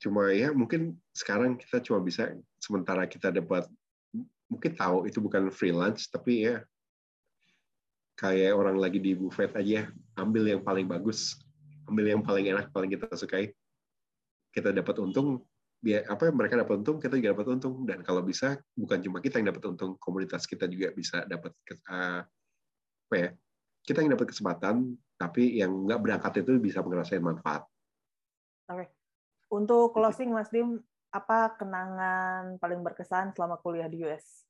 Cuma 0.00 0.32
ya 0.34 0.50
mungkin 0.50 0.96
sekarang 1.14 1.54
kita 1.60 1.78
cuma 1.84 2.02
bisa 2.02 2.34
sementara 2.58 3.06
kita 3.06 3.30
dapat 3.30 3.68
mungkin 4.48 4.72
tahu 4.76 5.08
itu 5.08 5.18
bukan 5.18 5.48
free 5.48 5.72
lunch 5.72 6.12
tapi 6.12 6.44
ya 6.44 6.60
kayak 8.14 8.54
orang 8.54 8.78
lagi 8.78 9.02
di 9.02 9.14
buffet 9.14 9.50
aja 9.58 9.90
ambil 10.18 10.46
yang 10.46 10.62
paling 10.62 10.86
bagus 10.86 11.38
ambil 11.90 12.06
yang 12.08 12.22
paling 12.22 12.50
enak 12.50 12.70
paling 12.70 12.90
kita 12.90 13.10
sukai 13.14 13.50
kita 14.54 14.70
dapat 14.70 14.96
untung 15.02 15.42
biar 15.84 16.08
apa 16.08 16.32
mereka 16.32 16.56
dapat 16.56 16.80
untung 16.80 16.96
kita 16.96 17.18
juga 17.20 17.36
dapat 17.36 17.46
untung 17.58 17.84
dan 17.84 18.00
kalau 18.00 18.24
bisa 18.24 18.56
bukan 18.72 19.04
cuma 19.04 19.18
kita 19.20 19.42
yang 19.42 19.52
dapat 19.52 19.62
untung 19.68 19.98
komunitas 20.00 20.48
kita 20.48 20.64
juga 20.70 20.94
bisa 20.96 21.26
dapat 21.28 21.52
uh, 21.90 22.24
apa 23.04 23.14
ya 23.18 23.28
kita 23.84 24.00
yang 24.00 24.16
dapat 24.16 24.32
kesempatan 24.32 24.96
tapi 25.20 25.60
yang 25.60 25.70
nggak 25.86 26.00
berangkat 26.00 26.42
itu 26.42 26.58
bisa 26.58 26.82
ngerasain 26.82 27.22
manfaat. 27.22 27.62
Oke. 28.68 28.88
Okay. 28.88 28.88
Untuk 29.52 29.94
closing 29.94 30.34
Mas 30.34 30.50
Dim, 30.50 30.82
apa 31.14 31.54
kenangan 31.54 32.58
paling 32.58 32.82
berkesan 32.82 33.30
selama 33.36 33.60
kuliah 33.62 33.86
di 33.86 34.02
US? 34.02 34.42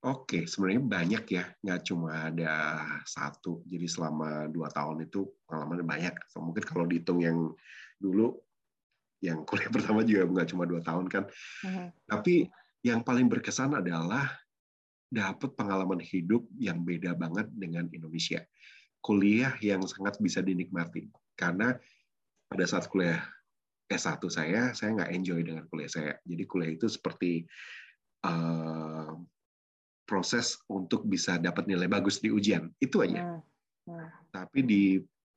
Oke, 0.00 0.48
sebenarnya 0.48 0.80
banyak 0.80 1.24
ya, 1.28 1.44
nggak 1.60 1.80
cuma 1.84 2.32
ada 2.32 2.80
satu. 3.04 3.60
Jadi 3.68 3.84
selama 3.84 4.48
dua 4.48 4.72
tahun 4.72 5.04
itu 5.04 5.28
pengalaman 5.44 5.84
banyak. 5.84 6.16
So, 6.32 6.40
mungkin 6.40 6.64
kalau 6.64 6.88
dihitung 6.88 7.20
yang 7.20 7.52
dulu, 8.00 8.32
yang 9.20 9.44
kuliah 9.48 9.68
pertama 9.68 10.00
juga 10.00 10.24
nggak 10.24 10.48
cuma 10.56 10.64
dua 10.64 10.80
tahun 10.80 11.04
kan. 11.04 11.28
Uh-huh. 11.28 11.92
Tapi 12.08 12.48
yang 12.80 13.04
paling 13.04 13.28
berkesan 13.28 13.76
adalah 13.76 14.24
dapat 15.12 15.52
pengalaman 15.52 16.00
hidup 16.00 16.48
yang 16.56 16.80
beda 16.80 17.12
banget 17.12 17.52
dengan 17.52 17.84
Indonesia. 17.92 18.40
Kuliah 19.04 19.52
yang 19.60 19.84
sangat 19.84 20.16
bisa 20.16 20.40
dinikmati. 20.40 21.12
Karena 21.36 21.76
pada 22.48 22.64
saat 22.64 22.88
kuliah 22.88 23.20
S1 23.84 24.22
saya, 24.32 24.72
saya 24.72 24.96
nggak 24.96 25.12
enjoy 25.12 25.44
dengan 25.44 25.68
kuliah 25.68 25.92
saya. 25.92 26.16
Jadi 26.24 26.42
kuliah 26.48 26.72
itu 26.72 26.88
seperti 26.88 27.44
uh, 28.24 29.12
proses 30.10 30.58
untuk 30.66 31.06
bisa 31.06 31.38
dapat 31.38 31.70
nilai 31.70 31.86
bagus 31.86 32.18
di 32.18 32.34
ujian. 32.34 32.66
Itu 32.82 33.06
aja. 33.06 33.22
Hmm. 33.22 33.40
Hmm. 33.86 34.10
Tapi 34.34 34.66
di 34.66 34.82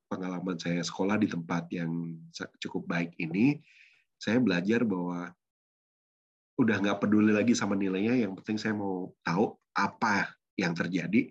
pengalaman 0.10 0.58
saya 0.58 0.82
sekolah 0.82 1.22
di 1.22 1.30
tempat 1.30 1.70
yang 1.70 2.18
cukup 2.58 2.90
baik 2.90 3.14
ini, 3.22 3.62
saya 4.18 4.42
belajar 4.42 4.82
bahwa 4.82 5.30
udah 6.58 6.76
nggak 6.82 7.06
peduli 7.06 7.30
lagi 7.30 7.54
sama 7.54 7.78
nilainya. 7.78 8.18
Yang 8.18 8.42
penting 8.42 8.58
saya 8.58 8.74
mau 8.74 9.14
tahu 9.22 9.54
apa 9.78 10.34
yang 10.58 10.74
terjadi. 10.74 11.30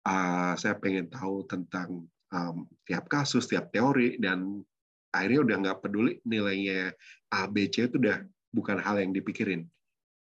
Uh, 0.00 0.56
saya 0.56 0.80
pengen 0.80 1.12
tahu 1.12 1.44
tentang 1.44 2.08
um, 2.32 2.64
tiap 2.88 3.04
kasus, 3.12 3.44
tiap 3.44 3.68
teori, 3.68 4.16
dan 4.16 4.64
akhirnya 5.12 5.40
udah 5.44 5.56
nggak 5.60 5.78
peduli 5.84 6.16
nilainya 6.24 6.96
A, 7.28 7.44
B, 7.44 7.68
C 7.68 7.84
itu 7.84 8.00
udah 8.00 8.24
bukan 8.48 8.80
hal 8.80 8.96
yang 9.04 9.12
dipikirin. 9.12 9.68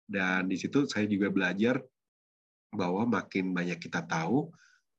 Dan 0.07 0.47
di 0.47 0.55
situ 0.55 0.87
saya 0.87 1.03
juga 1.03 1.27
belajar 1.27 1.83
bahwa 2.71 3.07
makin 3.07 3.55
banyak 3.55 3.79
kita 3.79 4.03
tahu, 4.03 4.51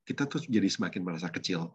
kita 0.09 0.25
tuh 0.25 0.41
jadi 0.45 0.69
semakin 0.69 1.05
merasa 1.05 1.29
kecil. 1.29 1.69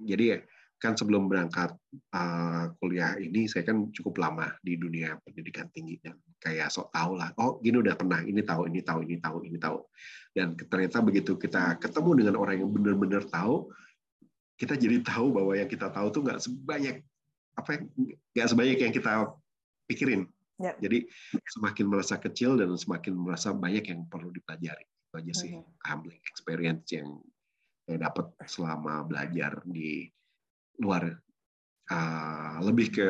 Jadi 0.00 0.40
kan 0.82 0.98
sebelum 0.98 1.30
berangkat 1.30 1.78
uh, 2.10 2.74
kuliah 2.82 3.14
ini, 3.20 3.46
saya 3.46 3.62
kan 3.62 3.94
cukup 3.94 4.18
lama 4.18 4.50
di 4.64 4.74
dunia 4.74 5.14
pendidikan 5.22 5.70
tinggi 5.70 6.02
dan 6.02 6.18
kayak 6.42 6.74
sok 6.74 6.90
tahu 6.90 7.14
lah. 7.14 7.30
Oh, 7.38 7.62
gini 7.62 7.78
udah 7.78 7.94
pernah, 7.94 8.18
ini 8.26 8.42
tahu, 8.42 8.66
ini 8.66 8.82
tahu, 8.82 9.06
ini 9.06 9.16
tahu, 9.22 9.38
ini 9.46 9.58
tahu. 9.62 9.78
Dan 10.34 10.58
ternyata 10.58 10.98
begitu 10.98 11.38
kita 11.38 11.78
ketemu 11.78 12.24
dengan 12.26 12.34
orang 12.40 12.58
yang 12.58 12.70
benar-benar 12.74 13.22
tahu, 13.30 13.70
kita 14.58 14.74
jadi 14.74 15.02
tahu 15.06 15.30
bahwa 15.30 15.52
yang 15.54 15.70
kita 15.70 15.86
tahu 15.90 16.10
tuh 16.10 16.22
nggak 16.26 16.40
sebanyak 16.42 16.96
apa 17.52 17.70
ya, 17.76 17.78
nggak 18.34 18.48
sebanyak 18.48 18.78
yang 18.82 18.92
kita 18.94 19.12
pikirin 19.86 20.26
Ya. 20.62 20.78
Jadi 20.78 21.10
semakin 21.42 21.86
merasa 21.90 22.22
kecil 22.22 22.54
dan 22.54 22.70
semakin 22.70 23.18
merasa 23.18 23.50
banyak 23.50 23.82
yang 23.90 24.06
perlu 24.06 24.30
dipelajari. 24.30 24.86
Itu 24.86 25.14
aja 25.18 25.32
sih 25.34 25.52
okay. 25.58 25.90
humbling 25.90 26.22
experience 26.30 26.86
yang 26.94 27.18
saya 27.82 27.98
dapat 28.06 28.30
selama 28.46 29.02
belajar 29.02 29.58
di 29.66 30.06
luar. 30.78 31.18
Uh, 31.90 32.62
lebih 32.62 32.94
ke 32.94 33.08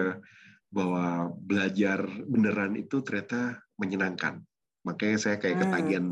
bahwa 0.73 1.29
belajar 1.45 2.09
beneran 2.25 2.73
itu 2.81 3.05
ternyata 3.05 3.61
menyenangkan. 3.77 4.41
Makanya 4.89 5.21
saya 5.21 5.37
kayak 5.37 5.61
hmm. 5.61 5.63
ketagihan 5.69 6.07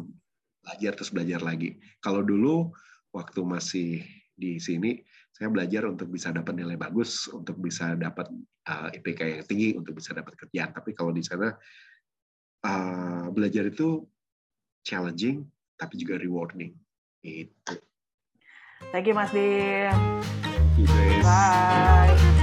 belajar 0.61 0.92
terus 0.92 1.11
belajar 1.11 1.40
lagi. 1.40 1.81
Kalau 2.05 2.20
dulu 2.20 2.68
waktu 3.16 3.40
masih 3.42 4.05
di 4.37 4.61
sini 4.61 5.00
saya 5.40 5.48
belajar 5.48 5.88
untuk 5.88 6.12
bisa 6.12 6.29
dapat 6.37 6.53
nilai 6.53 6.76
bagus, 6.76 7.24
untuk 7.33 7.57
bisa 7.57 7.96
dapat 7.96 8.29
uh, 8.68 8.92
eh, 8.92 9.00
IPK 9.00 9.20
yang 9.24 9.46
tinggi, 9.48 9.68
untuk 9.72 9.96
bisa 9.96 10.12
dapat 10.12 10.37
kerjaan. 10.37 10.76
Tapi 10.76 10.92
kalau 10.92 11.16
di 11.16 11.24
sana 11.24 11.48
uh, 12.68 13.33
belajar 13.33 13.64
itu 13.72 14.05
challenging, 14.85 15.48
tapi 15.81 15.96
juga 15.96 16.20
rewarding. 16.20 16.76
Itu. 17.24 17.72
Thank 18.92 19.09
you 19.09 19.16
Mas 19.16 19.33
Dim. 19.33 19.96
Thank 20.44 20.76
you, 20.76 21.24
Bye. 21.24 22.39